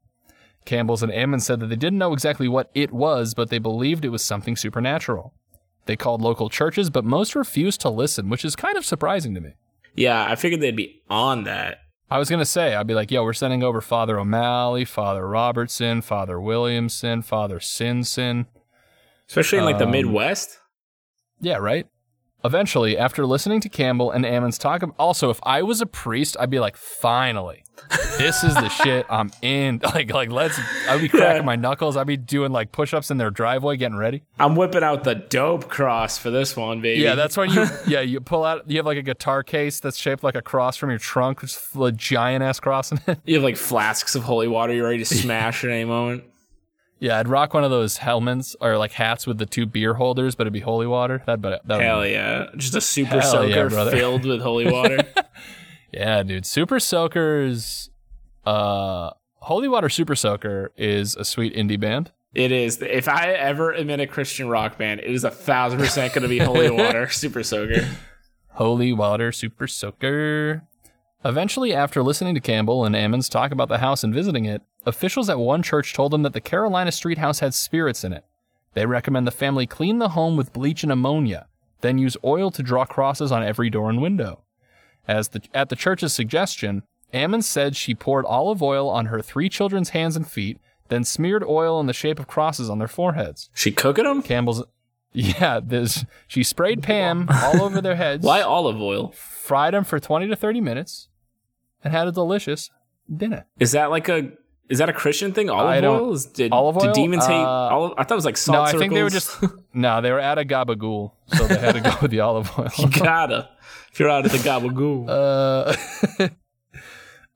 Campbell's 0.64 1.02
and 1.02 1.12
Ammon 1.12 1.40
said 1.40 1.60
that 1.60 1.66
they 1.66 1.76
didn't 1.76 1.98
know 1.98 2.12
exactly 2.12 2.48
what 2.48 2.70
it 2.74 2.92
was, 2.92 3.34
but 3.34 3.50
they 3.50 3.58
believed 3.58 4.04
it 4.04 4.10
was 4.10 4.22
something 4.22 4.56
supernatural. 4.56 5.34
They 5.86 5.96
called 5.96 6.22
local 6.22 6.48
churches, 6.48 6.88
but 6.90 7.04
most 7.04 7.34
refused 7.34 7.80
to 7.82 7.90
listen, 7.90 8.28
which 8.30 8.44
is 8.44 8.56
kind 8.56 8.76
of 8.78 8.84
surprising 8.86 9.34
to 9.34 9.40
me. 9.40 9.50
Yeah, 9.94 10.26
I 10.28 10.34
figured 10.36 10.60
they'd 10.60 10.74
be 10.76 11.02
on 11.10 11.44
that. 11.44 11.78
I 12.10 12.18
was 12.18 12.28
going 12.30 12.38
to 12.40 12.46
say, 12.46 12.74
I'd 12.74 12.86
be 12.86 12.94
like, 12.94 13.10
yo, 13.10 13.22
we're 13.24 13.32
sending 13.32 13.62
over 13.62 13.80
Father 13.80 14.18
O'Malley, 14.18 14.84
Father 14.84 15.26
Robertson, 15.26 16.00
Father 16.00 16.40
Williamson, 16.40 17.22
Father 17.22 17.58
Sinson. 17.58 18.46
Especially 19.28 19.58
in 19.58 19.64
like 19.64 19.78
the 19.78 19.84
Um, 19.84 19.90
Midwest. 19.90 20.58
Yeah, 21.40 21.56
right? 21.56 21.86
Eventually, 22.44 22.98
after 22.98 23.24
listening 23.24 23.60
to 23.60 23.68
Campbell 23.68 24.10
and 24.10 24.26
Ammon's 24.26 24.58
talk, 24.58 24.82
also, 24.98 25.30
if 25.30 25.40
I 25.44 25.62
was 25.62 25.80
a 25.80 25.86
priest, 25.86 26.36
I'd 26.38 26.50
be 26.50 26.60
like, 26.60 26.76
finally, 26.76 27.64
this 28.18 28.44
is 28.44 28.54
the 28.54 28.68
shit 28.68 29.06
I'm 29.10 29.30
in. 29.40 29.80
Like, 29.94 30.12
like 30.12 30.30
let's, 30.30 30.58
I'd 30.88 31.00
be 31.00 31.08
cracking 31.08 31.36
Yeah. 31.36 31.42
my 31.42 31.56
knuckles. 31.56 31.96
I'd 31.96 32.06
be 32.06 32.16
doing 32.16 32.52
like 32.52 32.70
push 32.72 32.92
ups 32.92 33.10
in 33.10 33.16
their 33.16 33.30
driveway, 33.30 33.76
getting 33.76 33.96
ready. 33.96 34.24
I'm 34.38 34.56
whipping 34.56 34.82
out 34.82 35.04
the 35.04 35.14
dope 35.14 35.68
cross 35.68 36.18
for 36.18 36.30
this 36.30 36.54
one, 36.56 36.80
baby. 36.80 37.00
Yeah, 37.02 37.14
that's 37.14 37.36
when 37.36 37.50
you, 37.50 37.66
yeah, 37.86 38.00
you 38.00 38.20
pull 38.20 38.44
out, 38.44 38.68
you 38.70 38.76
have 38.78 38.86
like 38.86 38.98
a 38.98 39.02
guitar 39.02 39.42
case 39.42 39.80
that's 39.80 39.96
shaped 39.96 40.22
like 40.22 40.34
a 40.34 40.42
cross 40.42 40.76
from 40.76 40.90
your 40.90 40.98
trunk, 40.98 41.40
with 41.42 41.76
a 41.80 41.92
giant 41.92 42.42
ass 42.44 42.60
cross 42.60 42.92
in 42.92 43.00
it. 43.06 43.18
You 43.24 43.36
have 43.36 43.44
like 43.44 43.56
flasks 43.56 44.14
of 44.14 44.22
holy 44.24 44.48
water 44.48 44.74
you're 44.74 44.84
ready 44.86 44.98
to 44.98 45.04
smash 45.04 45.64
at 45.64 45.70
any 45.70 45.84
moment. 45.84 46.24
Yeah, 47.04 47.18
I'd 47.18 47.28
rock 47.28 47.52
one 47.52 47.64
of 47.64 47.70
those 47.70 47.98
helmets 47.98 48.56
or 48.62 48.78
like 48.78 48.92
hats 48.92 49.26
with 49.26 49.36
the 49.36 49.44
two 49.44 49.66
beer 49.66 49.92
holders, 49.92 50.34
but 50.34 50.44
it'd 50.44 50.54
be 50.54 50.60
holy 50.60 50.86
water. 50.86 51.22
That'd 51.26 51.42
be, 51.42 51.50
that'd 51.50 51.68
be 51.68 51.74
Hell 51.84 52.06
yeah. 52.06 52.46
Just 52.56 52.74
a 52.74 52.80
super 52.80 53.20
Hell 53.20 53.46
yeah, 53.46 53.54
soaker 53.54 53.68
brother. 53.68 53.90
filled 53.90 54.24
with 54.24 54.40
holy 54.40 54.70
water. 54.72 54.98
Yeah, 55.92 56.22
dude. 56.22 56.46
Super 56.46 56.80
Soakers 56.80 57.90
uh 58.46 59.10
Holy 59.40 59.68
Water 59.68 59.88
Super 59.90 60.16
Soaker 60.16 60.72
is 60.78 61.14
a 61.14 61.24
sweet 61.26 61.54
indie 61.54 61.78
band. 61.78 62.10
it 62.34 62.50
is. 62.50 62.80
If 62.80 63.06
I 63.06 63.32
ever 63.32 63.74
am 63.74 63.90
in 63.90 64.00
a 64.00 64.06
Christian 64.06 64.48
rock 64.48 64.78
band, 64.78 65.00
it 65.00 65.10
is 65.10 65.24
a 65.24 65.30
thousand 65.30 65.78
percent 65.80 66.14
going 66.14 66.22
to 66.22 66.28
be 66.28 66.38
holy 66.38 66.70
water, 66.82 67.08
super 67.10 67.42
soaker. 67.42 67.86
Holy 68.52 68.92
Water 68.94 69.30
Super 69.30 69.66
Soaker. 69.68 70.62
Eventually, 71.24 71.72
after 71.74 72.02
listening 72.02 72.34
to 72.34 72.40
Campbell 72.40 72.84
and 72.84 72.94
Ammons 72.94 73.30
talk 73.30 73.50
about 73.52 73.68
the 73.68 73.78
house 73.78 74.02
and 74.02 74.12
visiting 74.14 74.46
it, 74.46 74.62
officials 74.86 75.28
at 75.28 75.38
one 75.38 75.62
church 75.62 75.92
told 75.94 76.12
them 76.12 76.22
that 76.22 76.32
the 76.32 76.40
Carolina 76.40 76.92
Street 76.92 77.18
house 77.18 77.40
had 77.40 77.54
spirits 77.54 78.04
in 78.04 78.12
it. 78.12 78.24
They 78.74 78.86
recommend 78.86 79.26
the 79.26 79.30
family 79.32 79.66
clean 79.66 79.98
the 79.98 80.10
home 80.10 80.36
with 80.36 80.52
bleach 80.52 80.82
and 80.82 80.92
ammonia, 80.92 81.46
then 81.80 81.98
use 81.98 82.16
oil 82.24 82.50
to 82.50 82.62
draw 82.62 82.84
crosses 82.84 83.30
on 83.30 83.42
every 83.42 83.70
door 83.70 83.88
and 83.88 84.02
window. 84.02 84.42
As 85.06 85.28
the, 85.28 85.42
at 85.52 85.68
the 85.68 85.76
church's 85.76 86.12
suggestion, 86.12 86.82
Ammon 87.12 87.42
said 87.42 87.76
she 87.76 87.94
poured 87.94 88.24
olive 88.24 88.62
oil 88.62 88.88
on 88.88 89.06
her 89.06 89.22
three 89.22 89.48
children's 89.48 89.90
hands 89.90 90.16
and 90.16 90.26
feet, 90.26 90.58
then 90.88 91.04
smeared 91.04 91.44
oil 91.44 91.78
in 91.80 91.86
the 91.86 91.92
shape 91.92 92.18
of 92.18 92.26
crosses 92.26 92.68
on 92.68 92.78
their 92.78 92.88
foreheads. 92.88 93.50
She 93.54 93.70
cooking 93.70 94.04
them? 94.04 94.22
Campbell's, 94.22 94.64
yeah, 95.12 95.60
this, 95.62 96.04
she 96.26 96.42
sprayed 96.42 96.82
Pam 96.82 97.28
all 97.30 97.62
over 97.62 97.80
their 97.80 97.94
heads 97.94 98.24
Why 98.24 98.42
olive 98.42 98.80
oil? 98.80 99.12
fried 99.12 99.74
them 99.74 99.84
for 99.84 100.00
20 100.00 100.26
to 100.26 100.36
30 100.36 100.60
minutes, 100.60 101.08
and 101.84 101.92
had 101.92 102.08
a 102.08 102.12
delicious 102.12 102.70
dinner. 103.14 103.46
Is 103.60 103.72
that 103.72 103.90
like 103.90 104.08
a 104.08 104.32
is 104.68 104.78
that 104.78 104.88
a 104.88 104.92
Christian 104.92 105.32
thing? 105.32 105.50
Olive 105.50 105.84
oil? 105.84 106.16
Did, 106.32 106.52
olive 106.52 106.78
did 106.78 106.88
oil? 106.88 106.94
demons 106.94 107.26
hate 107.26 107.34
Uh, 107.34 107.46
olive? 107.46 107.92
I 107.98 108.04
thought 108.04 108.14
it 108.14 108.16
was 108.16 108.24
like 108.24 108.36
salt 108.36 108.54
no, 108.56 108.62
I 108.62 108.66
circles. 108.66 108.80
think 108.80 108.94
they 108.94 109.02
were 109.02 109.10
just 109.10 109.38
no, 109.74 110.00
they 110.00 110.10
were 110.10 110.20
at 110.20 110.38
a 110.38 110.44
gabagool, 110.44 111.12
so 111.28 111.46
they 111.46 111.58
had 111.58 111.74
to 111.74 111.80
go 111.80 111.94
with 112.02 112.10
the 112.10 112.20
olive 112.20 112.50
oil. 112.58 112.68
You 112.78 112.88
gotta. 112.88 113.48
If 113.92 114.00
you're 114.00 114.08
out 114.10 114.24
at 114.24 114.32
the 114.32 114.38
gabagool, 114.38 115.06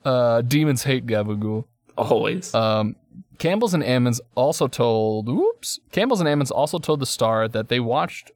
uh, 0.05 0.09
uh, 0.09 0.43
demons 0.43 0.85
hate 0.85 1.07
gabagool. 1.07 1.65
always. 1.97 2.55
Um, 2.55 2.97
Campbell's 3.39 3.75
and 3.75 3.85
Ammons 3.85 4.21
also 4.35 4.67
told, 4.67 5.29
whoops, 5.29 5.79
Campbell's 5.93 6.21
and 6.21 6.29
Ammons 6.29 6.51
also 6.51 6.79
told 6.79 6.99
the 7.01 7.07
Star 7.07 7.47
that 7.47 7.69
they 7.69 7.79
watched, 7.79 8.33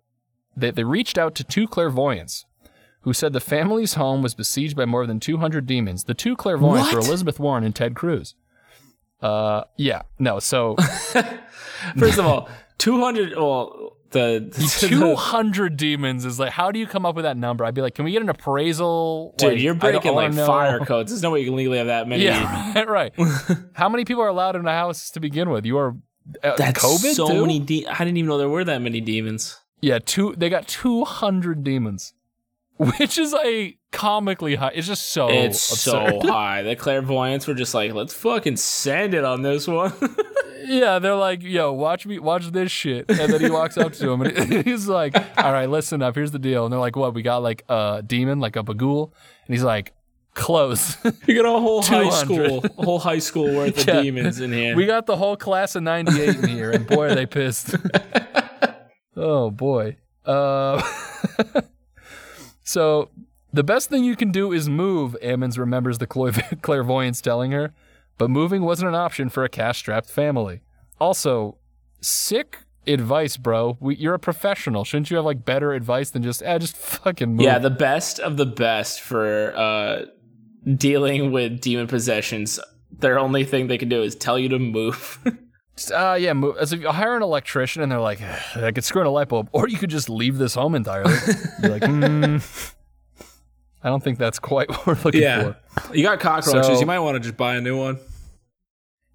that 0.57 0.76
they 0.76 0.85
reached 0.85 1.18
out 1.18 1.35
to 1.37 1.44
two 1.44 1.66
clairvoyants 1.66 2.44
who 3.00 3.12
said 3.12 3.33
the 3.33 3.40
family's 3.40 3.94
home 3.94 4.22
was 4.22 4.35
besieged 4.37 4.76
by 4.76 4.85
more 4.85 5.07
than 5.09 5.18
200 5.18 5.66
demons. 5.66 6.05
The 6.05 6.14
two 6.14 6.37
clairvoyants 6.37 6.92
What? 6.92 7.02
were 7.02 7.09
Elizabeth 7.09 7.40
Warren 7.40 7.64
and 7.64 7.74
Ted 7.74 7.96
Cruz. 7.96 8.37
Uh, 9.22 9.64
yeah, 9.76 10.02
no, 10.18 10.38
so 10.40 10.74
First 11.96 12.18
of 12.18 12.26
all, 12.26 12.48
two 12.78 13.00
hundred. 13.00 13.35
Well, 13.37 13.96
The, 14.11 14.50
the- 14.52 14.87
Two 14.88 15.14
hundred 15.14 15.76
demons 15.76 16.24
is 16.24 16.38
like, 16.38 16.50
how 16.52 16.70
do 16.70 16.78
you 16.78 16.87
come 16.87 17.06
up 17.06 17.14
with 17.16 17.24
that 17.24 17.37
number? 17.37 17.64
I'd 17.64 17.74
be 17.74 17.80
like, 17.82 17.94
can 17.94 18.04
we 18.04 18.12
get 18.12 18.20
an 18.22 18.28
appraisal? 18.28 19.35
dude, 19.38 19.52
Like, 19.52 19.61
you're 19.61 19.74
breaking 19.74 20.14
like 20.14 20.32
know- 20.32 20.46
fire 20.46 20.80
codes. 20.85 21.11
There's 21.11 21.22
no 21.22 21.30
way 21.30 21.40
you 21.40 21.46
can 21.46 21.56
legally 21.56 21.78
have 21.78 21.87
that 21.87 22.08
many. 22.08 22.24
Yeah, 22.24 22.82
right. 22.82 23.12
how 23.74 23.88
many 23.88 24.04
people 24.04 24.22
are 24.22 24.28
allowed 24.28 24.56
in 24.56 24.66
a 24.66 24.72
house 24.72 25.11
to 25.12 25.20
begin 25.20 25.50
with? 25.50 25.64
You 25.64 25.78
are 25.78 25.96
uh, 26.42 26.56
That's 26.56 26.82
COVID 26.85 27.14
so 27.14 27.28
too? 27.28 27.40
many. 27.42 27.58
De- 27.61 27.87
I 27.87 27.98
didn't 27.98 28.16
even 28.16 28.28
know 28.28 28.38
there 28.38 28.48
were 28.48 28.64
that 28.64 28.80
many 28.82 29.00
demons. 29.00 29.58
Yeah, 29.80 29.98
two. 29.98 30.35
They 30.37 30.48
got 30.48 30.68
two 30.68 31.04
hundred 31.04 31.64
demons, 31.64 32.14
which 32.76 33.18
is 33.18 33.35
a 33.35 33.76
comically 33.92 34.57
high. 34.57 34.72
It's 34.74 34.87
just 34.88 35.11
so 35.12 35.28
it's 35.28 35.70
absurd. 35.70 36.20
so 36.22 36.28
high. 36.33 36.62
The 36.62 36.74
clairvoyants 36.74 37.46
were 37.46 37.55
just 37.55 37.74
like, 37.74 37.92
let's 37.92 38.12
fucking 38.14 38.57
send 38.57 39.14
it 39.14 39.24
on 39.24 39.42
this 39.42 39.68
one. 39.68 39.92
Yeah, 40.64 41.00
they're 41.00 41.16
like, 41.16 41.42
"Yo, 41.42 41.72
watch 41.72 42.07
me, 42.07 42.20
watch 42.20 42.46
this 42.52 42.70
shit," 42.70 43.11
and 43.11 43.33
then 43.33 43.40
he 43.40 43.50
walks 43.50 43.76
up 43.76 43.94
to 43.94 44.12
him 44.12 44.22
and 44.22 44.64
he's 44.64 44.87
like, 44.87 45.12
"All 45.37 45.52
right, 45.52 45.68
listen 45.68 46.02
up. 46.02 46.14
Here's 46.14 46.31
the 46.31 46.38
deal." 46.38 46.64
And 46.64 46.72
they're 46.72 46.78
like, 46.78 46.94
"What? 46.94 47.14
We 47.14 47.22
got 47.22 47.38
like 47.42 47.64
a 47.68 48.00
demon, 48.07 48.38
like 48.38 48.55
a 48.55 48.62
bagool," 48.62 49.07
and 49.46 49.55
he's 49.57 49.64
like, 49.64 49.92
"Close." 50.35 50.96
you 51.26 51.35
got 51.35 51.46
a 51.46 51.59
whole 51.61 51.83
high 51.83 52.09
school, 52.11 52.64
a 52.78 52.85
whole 52.85 53.00
high 53.00 53.18
school 53.18 53.52
worth 53.52 53.76
of 53.76 53.87
Yeah. 53.88 54.02
demons 54.02 54.38
in 54.38 54.52
here. 54.52 54.76
we 54.76 54.87
got 54.87 55.07
the 55.07 55.16
whole 55.16 55.37
class 55.37 55.74
of 55.74 55.83
'98 55.83 56.37
in 56.37 56.48
here, 56.48 56.70
and 56.70 56.87
boy, 56.87 57.07
are 57.09 57.14
they 57.16 57.26
pissed. 57.26 57.74
oh 59.16 59.50
boy. 59.50 59.96
Uh, 60.24 60.81
so 62.62 63.09
the 63.52 63.62
best 63.62 63.90
thing 63.90 64.04
you 64.04 64.16
can 64.16 64.30
do 64.30 64.52
is 64.52 64.68
move. 64.68 65.16
Ammons 65.22 65.58
remembers 65.58 65.98
the 65.98 66.06
clairv- 66.06 66.62
clairvoyance 66.62 67.20
telling 67.20 67.52
her, 67.52 67.72
but 68.18 68.30
moving 68.30 68.62
wasn't 68.62 68.88
an 68.88 68.94
option 68.94 69.28
for 69.28 69.44
a 69.44 69.48
cash-strapped 69.48 70.10
family. 70.10 70.60
Also, 71.00 71.58
sick 72.00 72.58
advice, 72.86 73.36
bro. 73.36 73.76
We, 73.80 73.96
you're 73.96 74.14
a 74.14 74.18
professional. 74.18 74.84
Shouldn't 74.84 75.10
you 75.10 75.16
have 75.16 75.24
like 75.24 75.44
better 75.44 75.72
advice 75.72 76.10
than 76.10 76.22
just, 76.22 76.42
eh, 76.42 76.58
just 76.58 76.76
fucking 76.76 77.34
move? 77.36 77.44
yeah, 77.44 77.58
the 77.58 77.70
best 77.70 78.18
of 78.20 78.36
the 78.36 78.46
best 78.46 79.00
for 79.00 79.52
uh, 79.56 80.06
dealing 80.76 81.32
with 81.32 81.60
demon 81.60 81.86
possessions. 81.86 82.58
Their 82.98 83.18
only 83.18 83.44
thing 83.44 83.66
they 83.66 83.78
can 83.78 83.88
do 83.88 84.02
is 84.02 84.14
tell 84.14 84.38
you 84.38 84.48
to 84.50 84.58
move. 84.58 85.18
Uh, 85.92 86.18
yeah, 86.20 86.34
move. 86.34 86.56
As 86.58 86.74
if 86.74 86.82
you 86.82 86.88
hire 86.90 87.16
an 87.16 87.22
electrician 87.22 87.82
and 87.82 87.90
they're 87.90 87.98
like, 87.98 88.20
I 88.54 88.72
could 88.72 88.84
screw 88.84 89.00
in 89.00 89.06
a 89.06 89.10
light 89.10 89.28
bulb, 89.28 89.48
or 89.52 89.68
you 89.68 89.78
could 89.78 89.88
just 89.88 90.10
leave 90.10 90.36
this 90.36 90.52
home 90.52 90.74
entirely. 90.74 91.14
You're 91.62 91.72
like, 91.72 91.84
hmm. 91.86 92.36
I 93.84 93.88
don't 93.88 94.02
think 94.02 94.18
that's 94.18 94.38
quite 94.38 94.68
what 94.70 94.86
we're 94.86 94.98
looking 95.04 95.22
Yeah. 95.22 95.54
for. 95.80 95.94
you 95.94 96.02
got 96.02 96.20
cockroaches. 96.20 96.66
So- 96.66 96.80
you 96.80 96.86
might 96.86 97.00
want 97.00 97.16
to 97.16 97.20
just 97.20 97.36
buy 97.36 97.56
a 97.56 97.60
new 97.60 97.78
one. 97.78 97.98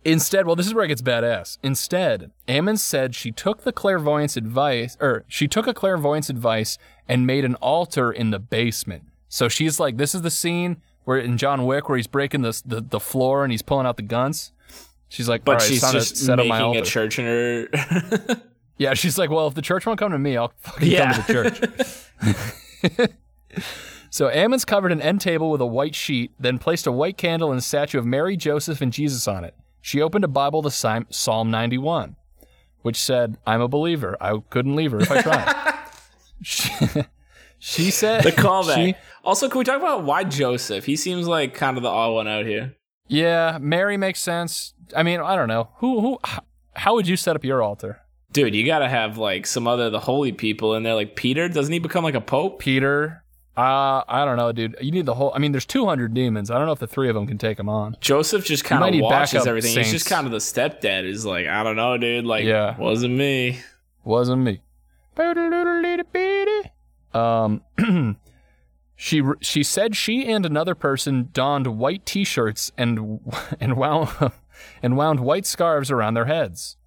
Instead, 0.06 0.46
well, 0.46 0.56
this 0.56 0.68
is 0.68 0.74
where 0.74 0.86
it 0.86 0.88
gets 0.88 1.02
badass. 1.02 1.58
Instead, 1.64 2.32
Ammon 2.48 2.78
said 2.78 3.14
she 3.14 3.30
took 3.32 3.64
the 3.64 3.74
clairvoyance 3.74 4.38
advice, 4.38 4.96
or 5.02 5.26
she 5.28 5.50
took 5.50 5.68
a 5.68 5.74
clairvoyance 5.74 6.30
advice 6.30 6.78
and 7.10 7.28
made 7.28 7.44
an 7.44 7.56
altar 7.56 8.10
in 8.12 8.30
the 8.32 8.40
basement. 8.40 9.04
So 9.28 9.50
she's 9.50 9.80
like, 9.82 9.98
this 9.98 10.16
is 10.16 10.22
the 10.22 10.32
scene 10.32 10.78
where 11.04 11.18
in 11.18 11.38
John 11.38 11.66
Wick 11.66 11.90
where 11.90 11.98
he's 11.98 12.08
breaking 12.08 12.42
the 12.42 12.62
the, 12.66 12.80
the 12.80 13.00
floor 13.02 13.44
and 13.44 13.52
he's 13.52 13.62
pulling 13.62 13.86
out 13.86 13.98
the 13.98 14.04
guns. 14.04 14.54
She's 15.10 15.28
like, 15.28 15.44
But 15.44 15.54
right, 15.60 15.62
she's 15.62 15.82
just 15.92 16.16
set 16.16 16.40
up 16.40 16.46
my 16.48 16.60
making 16.62 16.82
a 16.82 16.86
church 16.86 17.20
in 17.20 17.26
her. 17.26 18.42
Yeah, 18.80 18.94
she's 18.94 19.18
like, 19.18 19.32
well, 19.32 19.48
if 19.48 19.56
the 19.56 19.62
church 19.64 19.88
won't 19.88 19.98
come 19.98 20.12
to 20.12 20.20
me, 20.20 20.38
I'll 20.38 20.54
fucking 20.60 20.88
Yeah. 20.92 21.14
come 21.14 21.24
to 21.24 21.34
the 21.34 21.50
church. 22.84 23.08
So 24.10 24.30
Ammon's 24.30 24.66
covered 24.66 24.92
an 24.92 25.02
end 25.02 25.22
table 25.22 25.50
with 25.52 25.62
a 25.62 25.66
white 25.66 25.96
sheet, 25.96 26.32
then 26.40 26.60
placed 26.60 26.88
a 26.88 26.92
white 26.92 27.18
candle 27.18 27.52
and 27.52 27.60
a 27.60 27.62
statue 27.62 28.00
of 28.00 28.06
Mary, 28.06 28.38
Joseph, 28.38 28.82
and 28.82 28.92
Jesus 28.94 29.28
on 29.28 29.44
it. 29.44 29.56
She 29.82 30.02
opened 30.02 30.24
a 30.24 30.28
Bible 30.28 30.62
to 30.64 30.72
Psalm 31.10 31.52
91, 31.52 32.16
which 32.82 32.98
said, 32.98 33.38
I'm 33.46 33.62
a 33.62 33.68
believer. 33.68 34.18
I 34.20 34.40
couldn't 34.50 34.76
leave 34.76 34.92
her 34.92 35.00
if 35.00 35.12
I 35.12 35.22
tried. 35.22 35.76
she, 36.42 36.70
she 37.60 37.92
said, 37.92 38.24
the 38.24 38.32
callback. 38.32 38.76
she- 38.76 38.96
also, 39.24 39.50
can 39.50 39.60
we 39.60 39.66
talk 39.66 39.78
about 39.78 40.04
why 40.04 40.24
Joseph? 40.24 40.86
He 40.86 40.96
seems 40.96 41.28
like 41.28 41.54
kind 41.54 41.78
of 41.78 41.84
the 41.84 41.90
odd 41.90 42.14
one 42.14 42.28
out 42.28 42.46
here. 42.46 42.76
yeah, 43.08 43.58
Mary 43.62 43.98
makes 43.98 44.20
sense. 44.22 44.74
I 44.96 45.04
mean, 45.04 45.20
I 45.20 45.36
don't 45.36 45.50
know. 45.50 45.70
Who, 45.78 46.00
who, 46.00 46.20
how 46.76 46.96
would 46.96 47.08
you 47.08 47.18
set 47.18 47.36
up 47.36 47.44
your 47.44 47.62
altar? 47.62 48.00
Dude, 48.32 48.54
you 48.56 48.66
gotta 48.66 48.88
have 48.88 49.18
like 49.18 49.46
some 49.46 49.68
other 49.68 49.90
the 49.90 50.00
holy 50.02 50.32
people 50.32 50.76
in 50.76 50.84
there. 50.84 50.94
Like 50.96 51.16
Peter, 51.16 51.48
doesn't 51.50 51.72
he 51.74 51.80
become 51.80 52.04
like 52.04 52.14
a 52.14 52.22
pope? 52.22 52.60
Peter? 52.60 53.24
Uh, 53.58 54.04
I 54.08 54.24
don't 54.24 54.38
know, 54.38 54.52
dude. 54.52 54.76
You 54.80 54.92
need 54.92 55.08
the 55.08 55.16
whole. 55.16 55.32
I 55.34 55.40
mean, 55.40 55.52
there's 55.52 55.66
200 55.66 56.14
demons. 56.14 56.52
I 56.52 56.60
don't 56.60 56.68
know 56.68 56.74
if 56.74 56.80
the 56.80 56.86
three 56.86 57.10
of 57.10 57.16
them 57.16 57.26
can 57.26 57.40
take 57.40 57.58
them 57.58 57.68
on. 57.68 57.98
Joseph 58.00 58.46
just 58.46 58.64
kind 58.64 58.96
of 58.96 59.02
watches 59.02 59.48
everything. 59.48 59.76
He's 59.76 59.92
just 59.92 60.06
kind 60.08 60.28
of 60.28 60.32
the 60.32 60.38
stepdad. 60.38 61.06
He's 61.06 61.26
like, 61.26 61.48
I 61.48 61.64
don't 61.64 61.76
know, 61.76 61.98
dude. 61.98 62.24
Like, 62.24 62.46
Yeah. 62.46 62.78
wasn't 62.78 63.16
me. 63.16 63.60
Wasn't 64.04 64.42
me. 64.44 64.62
Um, 67.14 67.64
she 68.96 69.24
she 69.42 69.64
said 69.64 69.96
she 69.96 70.28
and 70.32 70.46
another 70.46 70.76
person 70.76 71.30
donned 71.34 71.66
white 71.80 72.06
T-shirts 72.06 72.72
and 72.78 73.20
and 73.60 73.76
wound 73.76 74.10
and 74.84 74.96
wound 74.98 75.20
white 75.22 75.48
scarves 75.48 75.90
around 75.90 76.14
their 76.14 76.26
heads. 76.26 76.78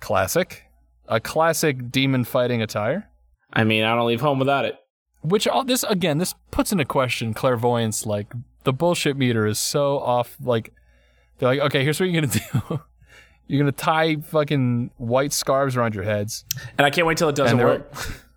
Classic, 0.00 0.64
a 1.08 1.20
classic 1.20 1.90
demon 1.90 2.24
fighting 2.24 2.60
attire. 2.60 3.08
I 3.52 3.64
mean, 3.64 3.84
I 3.84 3.94
don't 3.94 4.06
leave 4.06 4.20
home 4.20 4.38
without 4.38 4.64
it. 4.66 4.76
Which 5.22 5.46
all 5.48 5.64
this 5.64 5.84
again, 5.84 6.18
this 6.18 6.34
puts 6.50 6.72
into 6.72 6.84
question 6.84 7.32
clairvoyance. 7.34 8.06
Like 8.06 8.32
the 8.64 8.72
bullshit 8.72 9.16
meter 9.16 9.46
is 9.46 9.58
so 9.58 9.98
off. 9.98 10.36
Like 10.42 10.72
they're 11.38 11.48
like, 11.48 11.60
okay, 11.60 11.84
here's 11.84 11.98
what 12.00 12.08
you're 12.10 12.20
gonna 12.22 12.32
do. 12.68 12.80
you're 13.46 13.60
gonna 13.60 13.72
tie 13.72 14.16
fucking 14.16 14.90
white 14.96 15.32
scarves 15.32 15.76
around 15.76 15.94
your 15.94 16.04
heads. 16.04 16.44
And 16.76 16.84
I 16.86 16.90
can't 16.90 17.06
wait 17.06 17.18
till 17.18 17.28
it 17.28 17.36
doesn't 17.36 17.58
work. 17.58 17.92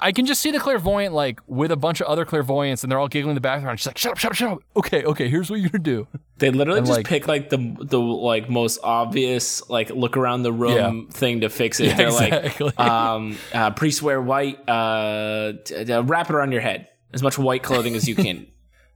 I 0.00 0.10
can 0.12 0.26
just 0.26 0.40
see 0.40 0.50
the 0.50 0.58
clairvoyant 0.58 1.14
like 1.14 1.40
with 1.46 1.70
a 1.70 1.76
bunch 1.76 2.00
of 2.00 2.06
other 2.08 2.24
clairvoyants, 2.24 2.82
and 2.82 2.90
they're 2.90 2.98
all 2.98 3.06
giggling 3.08 3.30
in 3.30 3.34
the 3.36 3.40
background. 3.40 3.78
She's 3.78 3.86
like, 3.86 3.98
"Shut 3.98 4.12
up, 4.12 4.18
shut 4.18 4.32
up, 4.32 4.36
shut 4.36 4.50
up." 4.52 4.58
Okay, 4.76 5.04
okay. 5.04 5.28
Here's 5.28 5.48
what 5.50 5.60
you're 5.60 5.68
gonna 5.70 5.84
do. 5.84 6.08
They 6.38 6.50
literally 6.50 6.78
And, 6.78 6.86
just 6.86 6.98
like- 6.98 7.06
pick 7.06 7.28
like 7.28 7.50
the 7.50 7.76
the 7.80 8.00
like 8.00 8.50
most 8.50 8.80
obvious 8.82 9.68
like 9.70 9.90
look 9.90 10.16
around 10.16 10.42
the 10.42 10.52
room 10.52 11.08
thing 11.08 11.40
to 11.42 11.48
fix 11.48 11.78
it. 11.80 11.86
Yeah, 11.86 11.94
They're 11.96 12.06
exactly. 12.08 12.66
like, 12.66 12.80
um, 12.90 13.36
uh, 13.54 13.70
priests 13.70 14.02
wear 14.02 14.20
white. 14.20 14.58
Uh, 14.68 15.52
d- 15.64 15.84
d- 15.84 15.96
wrap 15.98 16.30
it 16.30 16.34
around 16.34 16.52
your 16.52 16.62
head. 16.62 16.88
As 17.14 17.22
much 17.22 17.38
white 17.38 17.62
clothing 17.62 17.94
as 17.94 18.08
you 18.08 18.14
can. 18.26 18.46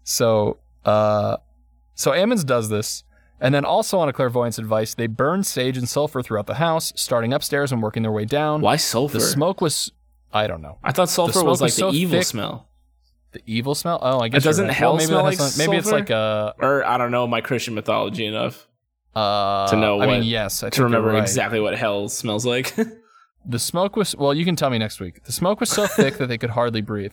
So, 0.02 0.58
uh, 0.84 1.36
so 1.94 2.10
Ammons 2.10 2.44
does 2.44 2.68
this, 2.68 3.04
and 3.40 3.54
then 3.54 3.64
also 3.64 3.98
on 3.98 4.08
a 4.08 4.12
clairvoyant's 4.12 4.58
advice, 4.58 4.94
they 4.94 5.06
burn 5.06 5.44
sage 5.44 5.76
and 5.78 5.88
sulfur 5.88 6.22
throughout 6.22 6.46
the 6.46 6.54
house, 6.54 6.92
starting 6.96 7.32
upstairs 7.32 7.70
and 7.70 7.82
working 7.82 8.02
their 8.02 8.12
way 8.12 8.24
down. 8.24 8.60
Why 8.60 8.76
sulfur? 8.76 9.14
The 9.18 9.20
smoke 9.20 9.60
was, 9.60 9.92
I 10.32 10.46
don't 10.46 10.62
know, 10.62 10.78
I 10.82 10.92
thought 10.92 11.08
sulfur 11.08 11.42
was 11.44 11.60
like 11.60 11.68
was 11.68 11.74
so 11.76 11.90
the 11.90 11.96
evil 11.98 12.18
thick. 12.18 12.26
smell. 12.26 12.68
the 13.32 13.42
evil 13.46 13.74
smell. 13.74 13.98
Oh, 14.02 14.20
I 14.20 14.28
guess 14.28 14.42
it 14.42 14.44
doesn't 14.46 14.64
you're 14.64 14.68
right. 14.68 14.76
hell 14.76 14.90
well, 14.90 14.96
maybe 14.98 15.06
smell 15.08 15.22
like 15.24 15.38
some- 15.38 15.58
maybe 15.66 15.76
it's 15.78 15.90
like 15.90 16.10
a 16.10 16.54
Or 16.58 16.84
I 16.84 16.98
don't 16.98 17.10
know 17.10 17.26
my 17.26 17.40
Christian 17.40 17.74
mythology 17.74 18.26
enough 18.26 18.66
uh, 19.14 19.66
To 19.68 19.76
know 19.76 20.00
I 20.00 20.06
mean, 20.06 20.22
yes, 20.22 20.62
I 20.62 20.66
think 20.66 20.74
to 20.74 20.82
remember 20.84 21.08
right. 21.10 21.22
exactly 21.22 21.60
what 21.60 21.76
hell 21.76 22.08
smells 22.08 22.44
like. 22.46 22.74
The 23.46 23.58
smoke 23.58 23.96
was 23.96 24.14
well, 24.14 24.34
you 24.34 24.44
can 24.44 24.54
tell 24.54 24.68
me 24.68 24.76
next 24.76 25.00
week. 25.00 25.24
The 25.24 25.32
smoke 25.32 25.60
was 25.60 25.70
so 25.70 25.86
thick 25.86 26.18
that 26.18 26.26
they 26.26 26.36
could 26.36 26.50
hardly 26.50 26.82
breathe. 26.82 27.12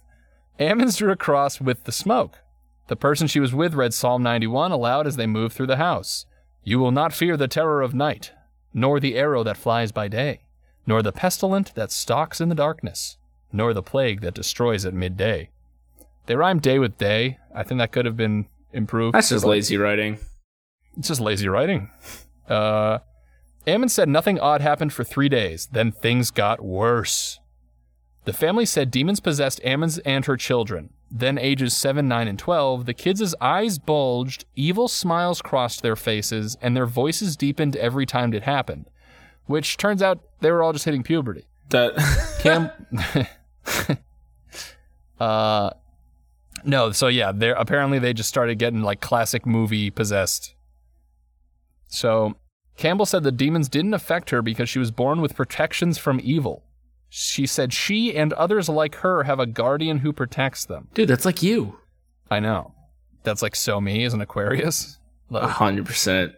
Ammons 0.60 0.97
drew 0.97 1.10
a 1.10 1.15
cross 1.15 1.62
with 1.62 1.86
the 1.86 1.91
smoke. 1.93 2.39
The 2.88 2.97
person 2.97 3.27
she 3.27 3.39
was 3.39 3.53
with 3.53 3.73
read 3.73 3.93
Psalm 3.93 4.23
91 4.23 4.73
aloud 4.73 5.08
as 5.08 5.15
they 5.15 5.25
moved 5.25 5.56
through 5.56 5.67
the 5.67 5.77
house. 5.77 6.25
You 6.63 6.80
will 6.80 6.91
not 6.91 7.13
fear 7.13 7.38
the 7.38 7.47
terror 7.47 7.82
of 7.82 7.93
night, 7.93 8.34
nor 8.73 8.99
the 8.99 9.15
arrow 9.15 9.41
that 9.43 9.56
flies 9.56 9.93
by 9.93 10.10
day, 10.10 10.41
nor 10.88 11.04
the 11.04 11.12
pestilent 11.12 11.76
that 11.76 11.91
stalks 11.91 12.41
in 12.41 12.50
the 12.50 12.56
darkness, 12.56 13.17
nor 13.52 13.73
the 13.73 13.84
plague 13.84 14.21
that 14.21 14.34
destroys 14.34 14.86
at 14.86 14.93
midday. 14.93 15.50
They 16.26 16.36
rhymed 16.36 16.62
day 16.62 16.80
with 16.80 16.97
day. 16.97 17.38
I 17.54 17.63
think 17.63 17.78
that 17.80 17.91
could 17.91 18.06
have 18.06 18.17
been 18.17 18.47
improved. 18.73 19.13
That's 19.13 19.30
just 19.30 19.45
lazy 19.45 19.78
writing. 19.78 20.17
it's 20.97 21.10
just 21.10 21.21
lazy 21.21 21.47
writing. 21.47 21.91
Uh, 22.50 23.00
Ammon 23.67 23.89
said 23.89 24.08
nothing 24.08 24.39
odd 24.39 24.62
happened 24.62 24.93
for 24.93 25.04
three 25.04 25.30
days. 25.30 25.67
Then 25.71 25.91
things 25.91 26.32
got 26.32 26.62
worse. 26.63 27.39
The 28.23 28.34
family 28.34 28.65
said 28.65 28.91
demons 28.91 29.19
possessed 29.19 29.62
Ammon's 29.63 30.00
and 30.00 30.26
her 30.26 30.38
children. 30.38 30.89
Then, 31.10 31.38
ages 31.38 31.73
7, 31.73 32.06
9, 32.06 32.28
and 32.28 32.38
12, 32.38 32.86
the 32.86 32.93
kids' 32.93 33.34
eyes 33.39 33.80
bulged, 33.80 34.43
evil 34.58 34.89
smiles 34.89 35.41
crossed 35.41 35.82
their 35.82 35.95
faces, 35.95 36.58
and 36.62 36.76
their 36.76 36.86
voices 36.86 37.38
deepened 37.38 37.78
every 37.78 38.06
time 38.06 38.34
it 38.34 38.43
happened. 38.43 38.89
Which 39.47 39.77
turns 39.77 40.01
out 40.01 40.19
they 40.41 40.51
were 40.51 40.62
all 40.62 40.73
just 40.73 40.86
hitting 40.86 41.03
puberty. 41.03 41.45
That 41.69 41.95
Cam. 42.39 43.97
uh, 45.19 45.71
no, 46.63 46.91
so 46.91 47.07
yeah, 47.07 47.31
they 47.31 47.49
apparently 47.51 47.99
they 47.99 48.13
just 48.13 48.29
started 48.29 48.60
getting 48.60 48.81
like 48.81 49.01
classic 49.01 49.45
movie 49.45 49.89
possessed. 49.89 50.53
So 51.88 52.36
Campbell 52.77 53.05
said 53.05 53.23
the 53.23 53.31
demons 53.31 53.69
didn't 53.69 53.93
affect 53.93 54.29
her 54.29 54.41
because 54.41 54.69
she 54.69 54.79
was 54.79 54.91
born 54.91 55.21
with 55.21 55.36
protections 55.36 55.97
from 55.97 56.19
evil. 56.21 56.63
She 57.10 57.45
said 57.45 57.73
she 57.73 58.15
and 58.15 58.33
others 58.33 58.67
like 58.67 58.95
her 58.95 59.23
have 59.23 59.39
a 59.39 59.45
guardian 59.45 59.99
who 59.99 60.12
protects 60.12 60.65
them. 60.65 60.89
dude, 60.93 61.07
that's 61.07 61.25
like 61.25 61.41
you. 61.41 61.79
I 62.29 62.39
know. 62.41 62.73
That's 63.23 63.41
like 63.41 63.55
so 63.55 63.79
me 63.79 64.03
as 64.03 64.13
an 64.13 64.21
Aquarius. 64.21 64.99
A 65.31 65.47
hundred 65.47 65.86
percent. 65.86 66.33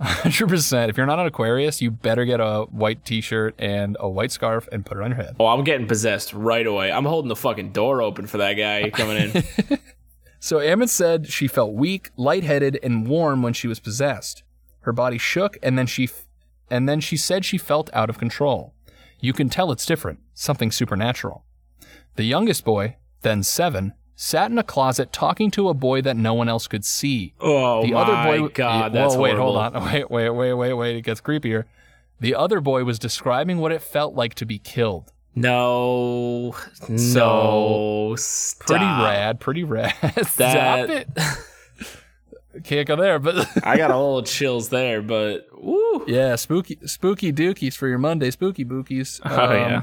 100%. 0.00 0.88
If 0.88 0.96
you're 0.96 1.06
not 1.06 1.18
an 1.18 1.26
Aquarius, 1.26 1.82
you 1.82 1.90
better 1.90 2.24
get 2.24 2.40
a 2.40 2.62
white 2.70 3.04
t 3.04 3.20
shirt 3.20 3.54
and 3.58 3.96
a 3.98 4.08
white 4.08 4.30
scarf 4.30 4.68
and 4.70 4.86
put 4.86 4.98
it 4.98 5.02
on 5.02 5.10
your 5.10 5.16
head. 5.16 5.36
Oh, 5.40 5.46
I'm 5.46 5.64
getting 5.64 5.86
possessed 5.86 6.32
right 6.32 6.66
away. 6.66 6.92
I'm 6.92 7.04
holding 7.04 7.28
the 7.28 7.36
fucking 7.36 7.72
door 7.72 8.00
open 8.02 8.26
for 8.26 8.38
that 8.38 8.54
guy 8.54 8.90
coming 8.90 9.32
in. 9.34 9.78
So 10.40 10.60
Ammon 10.60 10.88
said 10.88 11.26
she 11.26 11.48
felt 11.48 11.74
weak, 11.74 12.10
lightheaded, 12.16 12.78
and 12.82 13.08
warm 13.08 13.42
when 13.42 13.52
she 13.54 13.66
was 13.66 13.80
possessed. 13.80 14.44
Her 14.82 14.92
body 14.92 15.18
shook, 15.18 15.58
and 15.62 15.76
then 15.76 15.86
she, 15.86 16.04
f- 16.04 16.28
and 16.70 16.88
then 16.88 17.00
she 17.00 17.16
said 17.16 17.44
she 17.44 17.58
felt 17.58 17.90
out 17.92 18.08
of 18.08 18.18
control. 18.18 18.72
You 19.20 19.32
can 19.32 19.48
tell 19.48 19.72
it's 19.72 19.84
different, 19.84 20.20
something 20.34 20.70
supernatural. 20.70 21.44
The 22.14 22.22
youngest 22.22 22.64
boy, 22.64 22.96
then 23.22 23.42
seven, 23.42 23.94
sat 24.20 24.50
in 24.50 24.58
a 24.58 24.64
closet 24.64 25.12
talking 25.12 25.48
to 25.52 25.68
a 25.68 25.74
boy 25.74 26.02
that 26.02 26.16
no 26.16 26.34
one 26.34 26.48
else 26.48 26.66
could 26.66 26.84
see. 26.84 27.34
Oh 27.40 27.82
The 27.82 27.92
my 27.92 28.00
other 28.00 28.38
boy, 28.40 28.48
god, 28.48 28.92
Whoa, 28.92 28.98
that's 29.00 29.14
wait, 29.16 29.36
horrible. 29.36 29.60
hold 29.60 29.76
on, 29.76 29.84
wait, 29.92 30.10
wait, 30.10 30.30
wait, 30.30 30.52
wait, 30.54 30.72
wait. 30.74 30.96
It 30.96 31.02
gets 31.02 31.20
creepier. 31.20 31.64
The 32.18 32.34
other 32.34 32.60
boy 32.60 32.82
was 32.82 32.98
describing 32.98 33.58
what 33.58 33.70
it 33.70 33.80
felt 33.80 34.14
like 34.14 34.34
to 34.34 34.44
be 34.44 34.58
killed. 34.58 35.12
No, 35.36 36.52
So, 36.96 36.96
no, 38.10 38.16
stop. 38.16 38.66
Pretty 38.66 38.84
rad, 38.84 39.38
pretty 39.38 39.62
rad. 39.62 39.94
Stop 40.26 40.88
it. 40.88 41.08
Can't 42.64 42.88
go 42.88 42.96
there, 42.96 43.20
but 43.20 43.46
I 43.64 43.76
got 43.76 43.92
a 43.92 43.96
little 43.96 44.24
chills 44.24 44.68
there, 44.70 45.00
but 45.00 45.46
woo. 45.52 46.04
yeah, 46.08 46.34
spooky, 46.34 46.76
spooky 46.86 47.32
dookies 47.32 47.76
for 47.76 47.86
your 47.86 47.98
Monday, 47.98 48.32
spooky 48.32 48.64
bookies. 48.64 49.20
Oh 49.24 49.44
Um, 49.50 49.52
yeah. 49.56 49.82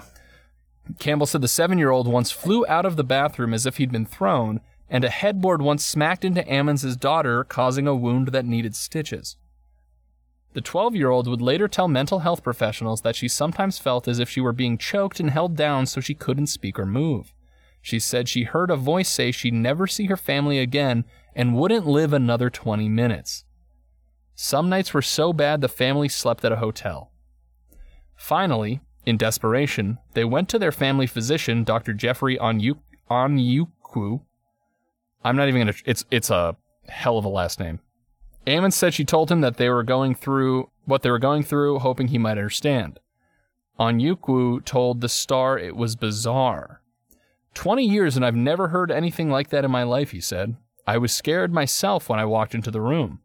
Campbell 1.00 1.26
said 1.26 1.42
the 1.42 1.48
seven-year-old 1.48 2.08
once 2.08 2.32
flew 2.32 2.66
out 2.68 2.86
of 2.86 2.96
the 2.96 3.04
bathroom 3.04 3.54
as 3.54 3.66
if 3.66 3.78
he'd 3.78 3.92
been 3.92 4.06
thrown, 4.06 4.62
and 4.90 5.04
a 5.04 5.10
headboard 5.10 5.62
once 5.62 5.86
smacked 5.86 6.24
into 6.24 6.44
Ammons' 6.44 7.00
daughter, 7.00 7.44
causing 7.44 7.88
a 7.88 7.96
wound 7.96 8.30
that 8.30 8.46
needed 8.46 8.76
stitches. 8.76 9.38
The 10.54 10.62
12-year-old 10.62 11.28
would 11.28 11.42
later 11.42 11.68
tell 11.68 11.88
mental 11.88 12.20
health 12.20 12.44
professionals 12.44 13.02
that 13.02 13.16
she 13.16 13.28
sometimes 13.28 13.78
felt 13.78 14.08
as 14.08 14.20
if 14.20 14.30
she 14.30 14.40
were 14.40 14.54
being 14.54 14.78
choked 14.78 15.20
and 15.20 15.30
held 15.30 15.58
down 15.58 15.86
so 15.86 16.00
she 16.00 16.14
couldn't 16.14 16.48
speak 16.48 16.80
or 16.80 16.86
move. 16.86 17.34
She 17.82 18.00
said 18.00 18.30
she 18.30 18.44
heard 18.44 18.72
a 18.72 18.78
voice 18.78 19.10
say 19.10 19.32
she'd 19.32 19.54
never 19.54 19.86
see 19.86 20.06
her 20.06 20.16
family 20.16 20.60
again 20.60 21.04
and 21.36 21.56
wouldn't 21.56 21.86
live 21.86 22.14
another 22.14 22.50
20 22.50 22.88
minutes. 22.88 23.44
Some 24.34 24.70
nights 24.70 24.94
were 24.94 25.02
so 25.02 25.34
bad 25.34 25.62
the 25.62 25.68
family 25.68 26.08
slept 26.10 26.46
at 26.46 26.52
a 26.52 26.58
hotel. 26.58 27.12
Finally, 28.16 28.80
in 29.06 29.18
desperation, 29.18 30.00
they 30.14 30.26
went 30.26 30.50
to 30.50 30.60
their 30.60 30.72
family 30.72 31.08
physician, 31.08 31.64
Dr. 31.64 31.94
Geoffrey 31.94 32.38
Onyu- 32.38 32.80
Onyeukwu. 33.10 34.22
I'm 35.24 35.36
not 35.36 35.48
even 35.48 35.62
gonna. 35.62 35.74
It's 35.86 36.06
it's 36.12 36.30
a 36.30 36.56
hell 36.88 37.18
of 37.18 37.26
a 37.26 37.30
last 37.30 37.60
name. 37.60 37.80
Ammon 38.48 38.72
said 38.72 38.94
she 38.94 39.06
told 39.06 39.32
him 39.32 39.42
that 39.42 39.58
they 39.58 39.70
were 39.70 39.84
going 39.84 40.14
through 40.14 40.70
what 40.86 41.02
they 41.02 41.10
were 41.10 41.20
going 41.20 41.44
through, 41.44 41.80
hoping 41.80 42.10
he 42.10 42.18
might 42.20 42.38
understand. 42.38 43.00
Onyeukwu 43.80 44.64
told 44.66 45.02
the 45.02 45.10
Star 45.10 45.58
it 45.58 45.76
was 45.76 45.96
bizarre. 45.96 46.82
Twenty 47.54 47.86
years 47.86 48.16
and 48.16 48.26
I've 48.26 48.36
never 48.36 48.68
heard 48.70 48.92
anything 48.92 49.30
like 49.30 49.50
that 49.50 49.66
in 49.66 49.72
my 49.72 49.84
life, 49.84 50.12
he 50.12 50.22
said. 50.22 50.56
I 50.88 50.98
was 50.98 51.12
scared 51.12 51.52
myself 51.52 52.08
when 52.10 52.20
I 52.20 52.26
walked 52.26 52.54
into 52.54 52.70
the 52.70 52.82
room. 52.82 53.22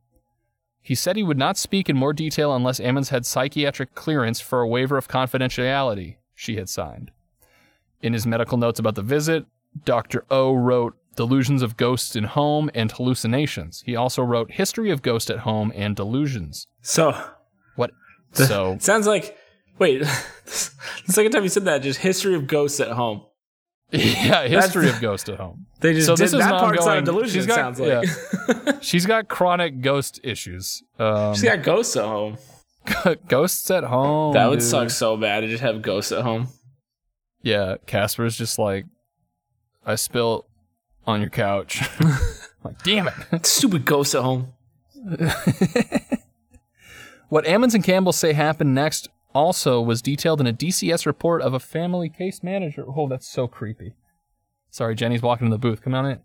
He 0.83 0.95
said 0.95 1.17
he 1.17 1.23
would 1.23 1.39
not 1.39 1.59
speak 1.59 1.89
in 1.89 1.97
more 1.97 2.13
detail 2.13 2.55
unless 2.55 2.81
Ammons 2.81 3.11
had 3.11 3.27
psychiatric 3.27 3.95
clearance 3.95 4.41
for 4.41 4.61
a 4.61 4.69
waiver 4.69 4.97
of 4.97 5.09
confidentiality 5.09 6.17
she 6.35 6.57
had 6.57 6.69
signed. 6.69 7.11
In 8.03 8.13
his 8.15 8.27
medical 8.27 8.57
notes 8.57 8.79
about 8.81 8.95
the 8.95 9.03
visit, 9.03 9.45
Dr. 9.85 10.25
O 10.31 10.55
wrote 10.55 10.97
Delusions 11.17 11.63
of 11.63 11.77
Ghosts 11.77 12.17
in 12.17 12.25
Home 12.25 12.71
and 12.75 12.91
Hallucinations. 12.91 13.83
He 13.85 13.95
also 13.95 14.23
wrote 14.23 14.53
History 14.53 14.91
of 14.91 15.03
Ghost 15.03 15.31
at 15.31 15.41
Home 15.41 15.73
and 15.75 15.95
Delusions. 15.95 16.67
So 16.81 17.15
What? 17.77 17.91
So, 18.33 18.79
sounds 18.81 19.07
like. 19.07 19.37
Wait, 19.79 20.01
the 20.45 21.13
second 21.13 21.33
time 21.33 21.43
you 21.43 21.49
said 21.49 21.65
that, 21.65 21.83
just 21.83 22.01
history 22.01 22.35
of 22.35 22.47
ghosts 22.47 22.81
at 22.81 22.93
home. 22.93 23.23
yeah, 23.99 24.47
History 24.47 24.89
of 24.89 25.01
Ghost 25.01 25.29
at 25.29 25.39
Home. 25.39 25.67
They 25.81 25.95
just 25.95 26.07
So 26.07 26.15
did 26.17 26.23
this 26.25 26.33
is 26.33 26.39
that 26.39 26.51
part's 26.61 26.85
not 26.87 26.99
a 26.99 27.03
delusion. 27.03 27.35
she's 27.41 27.47
got- 27.47 27.77
sounds 27.77 27.81
like 27.81 28.83
She's 28.83 29.07
got 29.07 29.29
chronic 29.29 29.81
ghost 29.81 30.21
issues. 30.23 30.83
Um, 30.99 31.35
she's 31.35 31.45
got 31.45 31.63
ghosts 31.63 31.97
at 31.97 32.05
home. 32.05 32.39
ghosts 33.29 33.71
at 33.71 33.85
home. 33.85 34.35
That 34.35 34.47
would 34.49 34.61
dude. 34.61 34.69
suck 34.69 34.91
so 34.91 35.17
bad 35.17 35.41
to 35.41 35.49
just 35.49 35.63
have 35.63 35.83
ghosts 35.83 36.13
at 36.13 36.23
home. 36.23 36.49
Yeah, 37.43 37.77
Casper's 37.87 38.37
just 38.37 38.59
like, 38.59 38.87
I 39.85 39.95
spilt 39.97 40.47
on 41.07 41.21
your 41.21 41.31
couch. 41.31 41.83
like, 42.63 42.83
damn 42.83 43.09
it. 43.09 43.47
Stupid 43.47 43.85
ghosts 43.87 44.15
at 44.15 44.23
home. 44.23 44.49
What 47.29 47.45
Ammons 47.45 47.75
and 47.75 47.85
Campbell 47.85 48.13
say 48.13 48.33
happened 48.33 48.75
next 48.75 49.09
also 49.35 49.81
was 49.81 50.03
detailed 50.03 50.41
in 50.41 50.47
a 50.47 50.53
DCS 50.53 51.07
report 51.07 51.43
of 51.43 51.55
a 51.55 51.61
family 51.61 52.09
case 52.09 52.43
manager. 52.43 52.85
Oh, 52.87 53.09
that's 53.09 53.29
so 53.29 53.47
creepy. 53.49 53.95
Sorry, 54.71 54.95
Jenny's 54.95 55.23
walking 55.23 55.47
in 55.47 55.51
the 55.51 55.59
booth. 55.59 55.83
Come 55.83 55.95
on 55.95 56.07
in. 56.07 56.19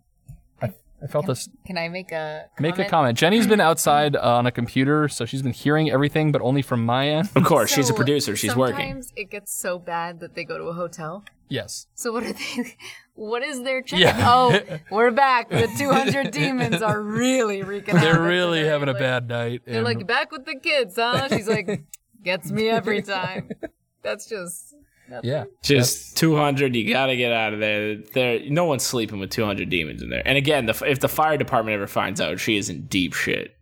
I, 0.62 0.72
I 1.02 1.06
felt 1.08 1.26
this. 1.26 1.48
Can 1.66 1.76
I 1.78 1.88
make 1.88 2.12
a 2.12 2.46
Make 2.60 2.74
a 2.74 2.76
comment? 2.76 2.90
comment. 2.90 3.18
Jenny's 3.18 3.46
been 3.46 3.60
outside 3.60 4.14
uh, 4.16 4.20
on 4.36 4.46
a 4.46 4.52
computer, 4.52 5.08
so 5.08 5.24
she's 5.24 5.42
been 5.42 5.52
hearing 5.52 5.90
everything, 5.90 6.30
but 6.32 6.40
only 6.42 6.62
from 6.62 6.84
my 6.84 7.08
end. 7.08 7.28
Of 7.34 7.44
course, 7.44 7.72
she's 7.72 7.90
a 7.90 7.94
producer. 7.94 8.36
She's 8.36 8.54
working. 8.54 8.76
Sometimes 8.78 9.12
it 9.16 9.30
gets 9.30 9.52
so 9.56 9.78
bad 9.78 10.20
that 10.20 10.34
they 10.34 10.44
go 10.44 10.58
to 10.58 10.64
a 10.64 10.72
hotel. 10.74 11.24
Yes. 11.48 11.86
So 11.94 12.12
what 12.12 12.22
are 12.24 12.32
they? 12.32 12.76
What 13.18 13.42
is 13.42 13.62
their 13.62 13.80
check? 13.80 13.98
Yeah. 13.98 14.24
Oh, 14.28 14.60
we're 14.90 15.10
back. 15.10 15.48
The 15.48 15.70
200 15.78 16.32
demons 16.32 16.82
are 16.82 17.00
really 17.00 17.62
wreaking 17.62 17.94
They're 17.94 18.20
really 18.20 18.58
today. 18.58 18.68
having 18.68 18.90
a 18.90 18.92
Like, 18.92 19.00
bad 19.00 19.26
night. 19.28 19.62
They're 19.64 19.76
and- 19.76 19.84
like 19.86 20.06
back 20.06 20.30
with 20.30 20.44
the 20.44 20.56
kids, 20.56 20.96
huh? 20.96 21.26
She's 21.30 21.48
like, 21.48 21.82
gets 22.26 22.50
me 22.50 22.68
every 22.68 23.00
time. 23.00 23.50
That's 24.02 24.28
just. 24.28 24.74
nothing. 25.08 25.30
yeah. 25.30 25.44
Just 25.62 26.16
200, 26.18 26.76
you 26.76 26.92
got 26.92 27.06
to 27.06 27.16
get 27.16 27.32
out 27.32 27.54
of 27.54 27.60
there. 27.60 27.96
There, 27.96 28.40
no 28.50 28.66
one's 28.66 28.82
sleeping 28.82 29.18
with 29.18 29.30
200 29.30 29.70
demons 29.70 30.02
in 30.02 30.10
there. 30.10 30.22
And 30.26 30.36
again, 30.36 30.66
the, 30.66 30.82
if 30.86 31.00
the 31.00 31.08
fire 31.08 31.38
department 31.38 31.74
ever 31.74 31.86
finds 31.86 32.20
out, 32.20 32.38
she 32.38 32.58
is 32.58 32.68
in 32.68 32.82
deep 32.86 33.14
shit. 33.14 33.56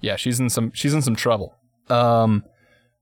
Yeah, 0.00 0.16
she's 0.16 0.40
in 0.40 0.50
some 0.50 0.72
she's 0.74 0.92
in 0.94 1.00
some 1.00 1.14
trouble. 1.14 1.54
Um, 1.88 2.44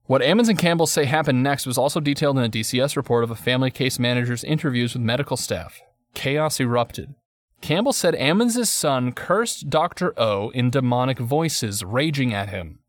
what 0.04 0.20
Ammons 0.20 0.50
and 0.50 0.58
Campbell 0.58 0.86
say 0.86 1.06
happened 1.06 1.42
next 1.42 1.66
was 1.66 1.78
also 1.78 1.98
detailed 1.98 2.36
in 2.36 2.44
a 2.44 2.50
DCS 2.50 2.94
report 2.94 3.24
of 3.24 3.30
a 3.30 3.36
family 3.36 3.70
case 3.70 3.98
manager's 3.98 4.44
interviews 4.44 4.92
with 4.92 5.02
medical 5.02 5.38
staff. 5.38 5.80
Chaos 6.12 6.60
erupted. 6.60 7.14
Campbell 7.62 7.92
said 7.94 8.14
Ammons' 8.14 8.66
son 8.66 9.12
cursed 9.12 9.70
Dr. 9.70 10.12
O 10.20 10.50
in 10.50 10.68
demonic 10.68 11.18
voices, 11.18 11.84
raging 11.84 12.34
at 12.34 12.50
him. 12.50 12.79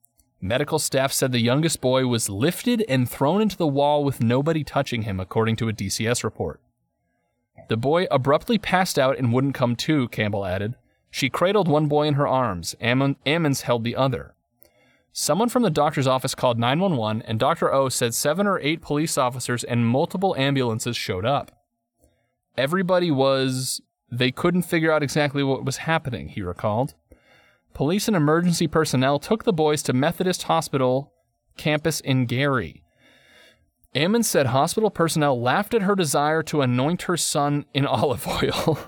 Medical 0.44 0.80
staff 0.80 1.14
said 1.14 1.32
the 1.32 1.40
youngest 1.40 1.82
boy 1.82 2.08
was 2.08 2.28
lifted 2.28 2.84
and 2.90 3.08
thrown 3.08 3.42
into 3.42 3.56
the 3.56 3.68
wall 3.68 4.04
with 4.04 4.24
nobody 4.24 4.64
touching 4.64 5.04
him, 5.04 5.20
according 5.20 5.56
to 5.58 5.70
a 5.70 5.74
DCS 5.74 6.24
report. 6.24 6.60
The 7.70 7.78
boy 7.78 8.08
abruptly 8.10 8.58
passed 8.58 8.98
out 8.98 9.20
and 9.20 9.32
wouldn't 9.32 9.54
come 9.54 9.76
to, 9.78 10.08
Campbell 10.10 10.46
added. 10.46 10.76
She 11.12 11.30
cradled 11.30 11.68
one 11.68 11.88
boy 11.88 12.08
in 12.08 12.16
her 12.16 12.28
arms. 12.28 12.76
Ammon, 12.82 13.18
Ammons 13.26 13.62
held 13.62 13.84
the 13.84 13.96
other. 13.96 14.34
Someone 15.14 15.50
from 15.50 15.62
the 15.62 15.70
doctor's 15.70 16.08
office 16.08 16.34
called 16.34 16.58
911, 16.58 17.22
and 17.24 17.40
Dr. 17.40 17.72
O 17.72 17.90
said 17.90 18.16
seven 18.16 18.48
or 18.48 18.60
eight 18.60 18.82
police 18.82 19.18
officers 19.18 19.64
and 19.64 19.86
multiple 19.86 20.36
ambulances 20.38 20.98
showed 20.98 21.26
up. 21.26 21.52
Everybody 22.58 23.12
was. 23.12 23.82
They 24.10 24.32
couldn't 24.32 24.64
figure 24.64 24.92
out 24.92 25.04
exactly 25.04 25.44
what 25.44 25.64
was 25.64 25.78
happening, 25.78 26.30
he 26.30 26.42
recalled. 26.42 26.96
Police 27.74 28.08
and 28.08 28.18
emergency 28.18 28.68
personnel 28.68 29.20
took 29.20 29.44
the 29.44 29.54
boys 29.54 29.82
to 29.84 29.94
Methodist 29.94 30.44
Hospital 30.44 31.14
campus 31.58 32.00
in 32.00 32.26
Gary. 32.26 32.84
Ammon 33.94 34.24
said 34.24 34.48
hospital 34.48 34.90
personnel 34.90 35.40
laughed 35.40 35.74
at 35.74 35.82
her 35.82 35.96
desire 35.96 36.42
to 36.44 36.62
anoint 36.62 37.04
her 37.04 37.18
son 37.18 37.66
in 37.74 37.86
olive 37.86 38.28
oil, 38.28 38.80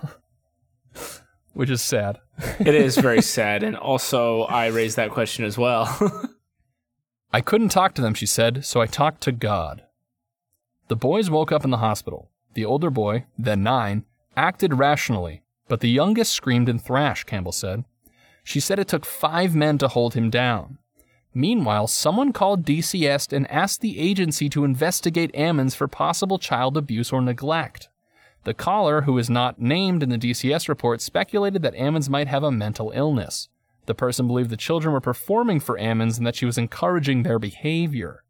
which 1.54 1.70
is 1.70 1.82
sad. 1.82 2.20
It 2.60 2.74
is 2.74 2.98
very 2.98 3.22
sad. 3.22 3.62
And 3.64 3.76
also, 3.76 4.42
I 4.44 4.68
raised 4.68 4.96
that 4.96 5.12
question 5.12 5.46
as 5.46 5.58
well. 5.58 5.86
I 7.34 7.42
couldn't 7.42 7.70
talk 7.70 7.94
to 7.96 8.02
them, 8.02 8.14
she 8.14 8.26
said, 8.26 8.66
so 8.66 8.82
I 8.82 8.86
talked 8.86 9.22
to 9.22 9.32
God. 9.32 9.84
The 10.88 10.96
boys 10.96 11.30
woke 11.30 11.52
up 11.52 11.64
in 11.64 11.70
the 11.70 11.78
hospital. 11.78 12.32
The 12.54 12.66
older 12.66 12.90
boy, 12.90 13.26
then 13.38 13.64
nine, 13.64 14.06
acted 14.36 14.76
rationally, 14.76 15.44
but 15.68 15.80
the 15.80 15.90
youngest 15.90 16.34
screamed 16.34 16.70
and 16.70 16.82
thrashed, 16.82 17.28
Campbell 17.28 17.52
said. 17.52 17.86
She 18.44 18.60
said 18.60 18.80
it 18.80 18.88
took 18.88 19.06
five 19.06 19.56
men 19.56 19.78
to 19.80 19.88
hold 19.88 20.14
him 20.14 20.30
down. 20.30 20.78
Meanwhile, 21.34 21.88
someone 21.88 22.32
called 22.32 22.66
DCS 22.66 23.34
and 23.34 23.50
asked 23.50 23.82
the 23.82 23.98
agency 23.98 24.50
to 24.50 24.64
investigate 24.64 25.34
Ammons 25.34 25.76
for 25.76 25.88
possible 25.88 26.38
child 26.38 26.78
abuse 26.78 27.12
or 27.12 27.22
neglect. 27.22 27.90
The 28.44 28.54
caller, 28.54 29.02
who 29.02 29.18
is 29.18 29.30
not 29.30 29.60
named 29.60 30.04
in 30.04 30.10
the 30.10 30.18
DCS 30.18 30.68
report, 30.68 31.02
speculated 31.02 31.62
that 31.62 31.76
Ammons 31.76 32.10
might 32.10 32.28
have 32.28 32.44
a 32.44 32.52
mental 32.52 32.92
illness. 32.94 33.48
The 33.86 33.96
person 33.96 34.28
believed 34.28 34.50
the 34.50 34.58
children 34.58 34.94
were 34.94 35.02
performing 35.02 35.60
for 35.60 35.78
Ammons 35.80 36.18
and 36.18 36.28
that 36.28 36.36
she 36.36 36.46
was 36.46 36.58
encouraging 36.58 37.24
their 37.24 37.40
behavior. 37.40 38.24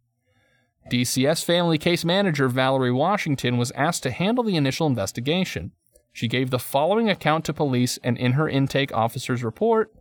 DCS 0.92 1.44
family 1.44 1.78
case 1.78 2.06
manager 2.06 2.48
Valerie 2.48 2.92
Washington 2.92 3.58
was 3.58 3.72
asked 3.72 4.04
to 4.04 4.12
handle 4.12 4.44
the 4.44 4.56
initial 4.56 4.88
investigation. 4.88 5.72
She 6.12 6.28
gave 6.28 6.52
the 6.52 6.60
following 6.60 7.10
account 7.10 7.46
to 7.46 7.54
police, 7.54 7.98
and 8.04 8.18
in 8.18 8.34
her 8.34 8.48
intake 8.48 8.94
officer's 8.94 9.44
report, 9.44 9.92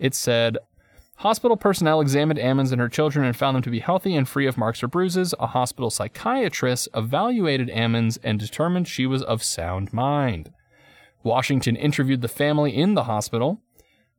it 0.00 0.14
said 0.14 0.58
Hospital 1.20 1.58
personnel 1.58 2.00
examined 2.00 2.40
Ammons 2.40 2.72
and 2.72 2.80
her 2.80 2.88
children 2.88 3.26
and 3.26 3.36
found 3.36 3.54
them 3.54 3.62
to 3.64 3.70
be 3.70 3.80
healthy 3.80 4.16
and 4.16 4.26
free 4.26 4.46
of 4.46 4.56
marks 4.56 4.82
or 4.82 4.88
bruises. 4.88 5.34
A 5.38 5.48
hospital 5.48 5.90
psychiatrist 5.90 6.88
evaluated 6.94 7.68
Ammons 7.68 8.18
and 8.22 8.40
determined 8.40 8.88
she 8.88 9.04
was 9.04 9.22
of 9.22 9.42
sound 9.42 9.92
mind. 9.92 10.50
Washington 11.22 11.76
interviewed 11.76 12.22
the 12.22 12.28
family 12.28 12.74
in 12.74 12.94
the 12.94 13.04
hospital. 13.04 13.60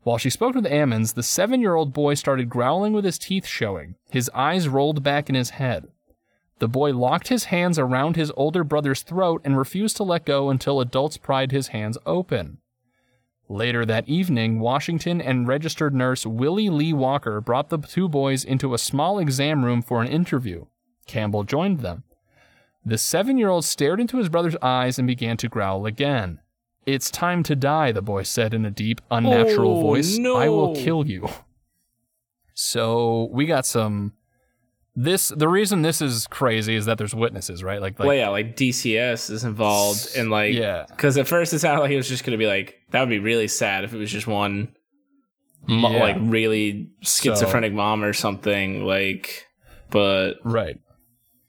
While 0.04 0.20
she 0.20 0.30
spoke 0.30 0.54
with 0.54 0.66
Ammons, 0.66 1.16
the 1.16 1.24
seven 1.24 1.60
year 1.60 1.74
old 1.74 1.92
boy 1.92 2.14
started 2.14 2.50
growling 2.50 2.94
with 2.94 3.04
his 3.04 3.18
teeth 3.18 3.48
showing. 3.48 3.96
His 4.12 4.30
eyes 4.36 4.68
rolled 4.68 5.02
back 5.02 5.28
in 5.28 5.34
his 5.34 5.52
head. 5.52 5.88
The 6.60 6.68
boy 6.68 6.94
locked 6.94 7.30
his 7.30 7.46
hands 7.46 7.80
around 7.80 8.16
his 8.16 8.32
older 8.38 8.64
brother's 8.64 9.02
throat 9.02 9.42
and 9.44 9.58
refused 9.58 9.98
to 9.98 10.04
let 10.04 10.26
go 10.26 10.52
until 10.52 10.80
adults 10.80 11.18
pried 11.18 11.52
his 11.52 11.70
hands 11.70 11.98
open. 12.06 12.60
Later 13.52 13.86
that 13.86 14.08
evening, 14.08 14.62
Washington 14.62 15.20
and 15.20 15.46
registered 15.46 15.94
nurse 15.94 16.26
Willie 16.26 16.70
Lee 16.70 16.94
Walker 16.94 17.42
brought 17.42 17.68
the 17.68 17.80
two 17.80 18.08
boys 18.08 18.46
into 18.46 18.74
a 18.74 18.78
small 18.78 19.20
exam 19.20 19.66
room 19.66 19.82
for 19.82 20.02
an 20.02 20.08
interview. 20.08 20.68
Campbell 21.06 21.44
joined 21.44 21.82
them. 21.82 22.06
The 22.86 22.98
seven 22.98 23.38
year 23.38 23.50
old 23.50 23.66
stared 23.66 24.00
into 24.00 24.20
his 24.20 24.30
brother's 24.30 24.56
eyes 24.62 24.98
and 24.98 25.06
began 25.06 25.36
to 25.36 25.50
growl 25.50 25.86
again. 25.86 26.40
It's 26.86 27.12
time 27.12 27.44
to 27.44 27.56
die, 27.58 27.92
the 27.92 28.02
boy 28.02 28.24
said 28.24 28.54
in 28.54 28.64
a 28.64 28.72
deep, 28.72 29.02
unnatural 29.12 29.80
Oh, 29.80 29.82
voice. 29.82 30.18
I 30.18 30.48
will 30.48 30.74
kill 30.74 31.06
you. 31.06 31.28
So 32.54 33.28
we 33.34 33.46
got 33.48 33.66
some. 33.66 34.14
This 34.96 35.30
the 35.30 35.48
reason 35.48 35.84
this 35.84 36.02
is 36.02 36.28
crazy 36.28 36.76
is 36.76 36.86
that 36.86 36.98
there's 36.98 37.16
witnesses, 37.16 37.64
right? 37.64 37.80
Like, 37.82 37.98
like 37.98 38.08
well, 38.08 38.16
yeah, 38.16 38.28
like 38.28 38.58
DCS 38.58 39.30
is 39.30 39.44
involved, 39.46 40.10
and 40.18 40.30
like, 40.30 40.54
Yeah. 40.54 40.86
because 40.90 41.18
at 41.18 41.28
first 41.30 41.54
it 41.54 41.60
sounded 41.60 41.82
like 41.82 41.92
it 41.92 41.96
was 41.96 42.10
just 42.10 42.26
gonna 42.26 42.38
be 42.38 42.48
like 42.48 42.76
that 42.92 43.00
would 43.00 43.10
be 43.10 43.20
really 43.20 43.48
sad 43.48 43.86
if 43.86 43.94
it 43.94 43.98
was 43.98 44.12
just 44.12 44.28
one, 44.28 44.76
mo- 45.66 45.92
Yeah. 45.92 46.00
like 46.04 46.18
really 46.20 46.90
schizophrenic 47.02 47.72
mom 47.72 48.04
or 48.04 48.12
something. 48.12 48.84
Like, 48.86 49.48
but 49.90 50.34
Right. 50.44 50.78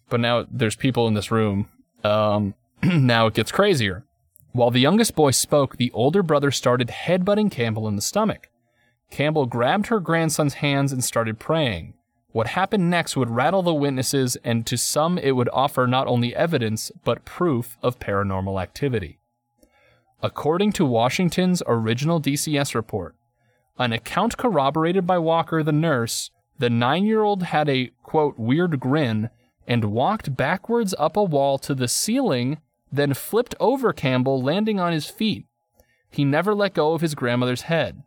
But 0.09 0.21
now 0.21 0.47
there's 0.51 0.77
people 0.77 1.09
in 1.09 1.15
this 1.15 1.31
room. 1.33 1.69
Um, 2.05 2.55
now 2.83 3.27
it 3.27 3.35
gets 3.35 3.51
crazier. 3.51 4.05
While 4.53 4.71
the 4.71 4.81
youngest 4.81 5.15
boy 5.17 5.31
spoke, 5.33 5.79
the 5.79 5.91
older 5.93 6.23
brother 6.23 6.51
started 6.53 6.89
headbutting 6.89 7.51
Campbell 7.51 7.89
in 7.89 7.97
the 7.97 8.03
stomach. 8.03 8.51
Campbell 9.11 9.47
grabbed 9.47 9.87
her 9.89 9.99
grandson's 9.99 10.55
hands 10.55 10.93
and 10.93 11.03
started 11.03 11.39
praying. 11.41 11.95
What 12.33 12.49
happened 12.49 12.89
next 12.89 13.15
would 13.17 13.31
rattle 13.31 13.63
the 13.63 13.75
witnesses, 13.75 14.37
and 14.43 14.67
to 14.67 14.79
some, 14.79 15.19
it 15.19 15.33
would 15.33 15.51
offer 15.53 15.87
not 15.87 16.07
only 16.07 16.35
evidence, 16.35 16.91
but 17.05 17.27
proof 17.27 17.77
of 17.83 17.99
paranormal 17.99 18.61
activity. 18.61 19.19
According 20.23 20.73
to 20.73 20.87
Washington's 20.87 21.63
original 21.67 22.21
DCS 22.21 22.75
report, 22.75 23.15
an 23.79 23.93
account 23.93 24.39
corroborated 24.39 25.07
by 25.07 25.19
Walker, 25.19 25.63
the 25.63 25.73
nurse, 25.73 26.31
the 26.59 26.71
nine 26.71 27.05
year 27.05 27.23
old 27.23 27.43
had 27.43 27.69
a, 27.69 27.91
quote, 28.03 28.39
weird 28.39 28.81
grin 28.81 29.29
and 29.67 29.87
walked 29.87 30.37
backwards 30.37 30.95
up 30.99 31.17
a 31.17 31.23
wall 31.23 31.59
to 31.59 31.75
the 31.75 31.89
ceiling, 31.89 32.59
then 32.91 33.15
flipped 33.15 33.55
over 33.61 33.93
Campbell, 33.93 34.41
landing 34.43 34.81
on 34.81 34.93
his 34.93 35.07
feet. 35.07 35.47
He 36.11 36.25
never 36.25 36.55
let 36.55 36.75
go 36.75 36.95
of 36.95 37.01
his 37.01 37.15
grandmother's 37.15 37.63
head. 37.63 38.03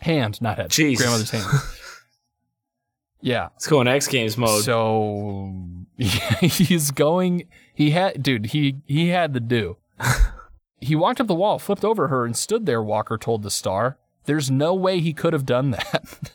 Hand, 0.00 0.40
not 0.40 0.56
head. 0.56 0.70
Jesus. 0.70 1.02
Grandmother's 1.04 1.30
hand. 1.30 1.46
yeah. 3.22 3.48
let's 3.54 3.66
go 3.66 3.80
in 3.80 3.88
X 3.88 4.08
Games 4.08 4.36
mode. 4.36 4.64
So 4.64 5.54
he's 5.96 6.90
going. 6.90 7.48
He 7.74 7.92
had, 7.92 8.22
dude. 8.22 8.46
He 8.46 8.76
he 8.86 9.08
had 9.08 9.34
to 9.34 9.40
do. 9.40 9.78
he 10.80 10.96
walked 10.96 11.20
up 11.20 11.28
the 11.28 11.34
wall, 11.34 11.58
flipped 11.58 11.84
over 11.84 12.08
her, 12.08 12.24
and 12.24 12.36
stood 12.36 12.66
there. 12.66 12.82
Walker 12.82 13.16
told 13.16 13.42
the 13.42 13.50
Star, 13.50 13.98
"There's 14.24 14.50
no 14.50 14.74
way 14.74 15.00
he 15.00 15.12
could 15.12 15.32
have 15.32 15.46
done 15.46 15.70
that." 15.70 16.32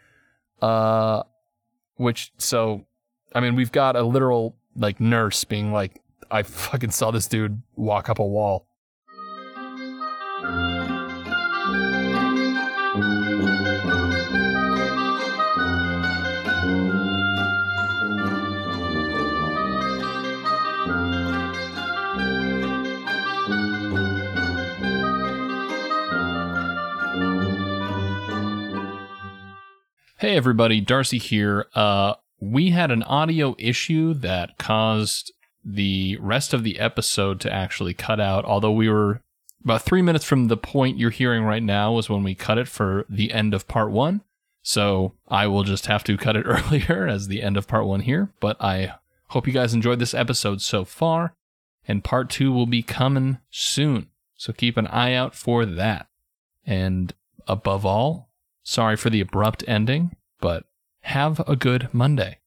uh, 0.62 1.24
which 1.96 2.32
so, 2.38 2.86
I 3.34 3.40
mean, 3.40 3.56
we've 3.56 3.72
got 3.72 3.96
a 3.96 4.02
literal 4.02 4.56
like 4.76 5.00
nurse 5.00 5.44
being 5.44 5.72
like, 5.72 6.00
"I 6.30 6.44
fucking 6.44 6.92
saw 6.92 7.10
this 7.10 7.26
dude 7.26 7.62
walk 7.76 8.08
up 8.08 8.18
a 8.18 8.26
wall." 8.26 8.66
Hey 30.20 30.36
everybody, 30.36 30.82
Darcy 30.82 31.16
here. 31.16 31.64
Uh, 31.74 32.12
we 32.38 32.72
had 32.72 32.90
an 32.90 33.02
audio 33.04 33.56
issue 33.58 34.12
that 34.12 34.58
caused 34.58 35.32
the 35.64 36.18
rest 36.20 36.52
of 36.52 36.62
the 36.62 36.78
episode 36.78 37.40
to 37.40 37.50
actually 37.50 37.94
cut 37.94 38.20
out. 38.20 38.44
Although 38.44 38.72
we 38.72 38.90
were 38.90 39.22
about 39.64 39.80
three 39.80 40.02
minutes 40.02 40.26
from 40.26 40.48
the 40.48 40.58
point 40.58 40.98
you're 40.98 41.08
hearing 41.08 41.44
right 41.44 41.62
now 41.62 41.94
was 41.94 42.10
when 42.10 42.22
we 42.22 42.34
cut 42.34 42.58
it 42.58 42.68
for 42.68 43.06
the 43.08 43.32
end 43.32 43.54
of 43.54 43.66
part 43.66 43.92
one. 43.92 44.20
So 44.60 45.14
I 45.26 45.46
will 45.46 45.64
just 45.64 45.86
have 45.86 46.04
to 46.04 46.18
cut 46.18 46.36
it 46.36 46.42
earlier 46.44 47.08
as 47.08 47.28
the 47.28 47.40
end 47.40 47.56
of 47.56 47.66
part 47.66 47.86
one 47.86 48.00
here. 48.00 48.30
But 48.40 48.62
I 48.62 48.96
hope 49.28 49.46
you 49.46 49.54
guys 49.54 49.72
enjoyed 49.72 50.00
this 50.00 50.12
episode 50.12 50.60
so 50.60 50.84
far, 50.84 51.32
and 51.88 52.04
part 52.04 52.28
two 52.28 52.52
will 52.52 52.66
be 52.66 52.82
coming 52.82 53.38
soon. 53.48 54.08
So 54.36 54.52
keep 54.52 54.76
an 54.76 54.86
eye 54.88 55.14
out 55.14 55.34
for 55.34 55.64
that. 55.64 56.08
And 56.66 57.14
above 57.48 57.86
all, 57.86 58.29
sorry 58.70 58.96
for 58.96 59.10
the 59.10 59.20
abrupt 59.20 59.64
ending, 59.66 60.14
but 60.40 60.64
have 61.02 61.40
a 61.48 61.56
good 61.56 61.88
Monday. 61.92 62.38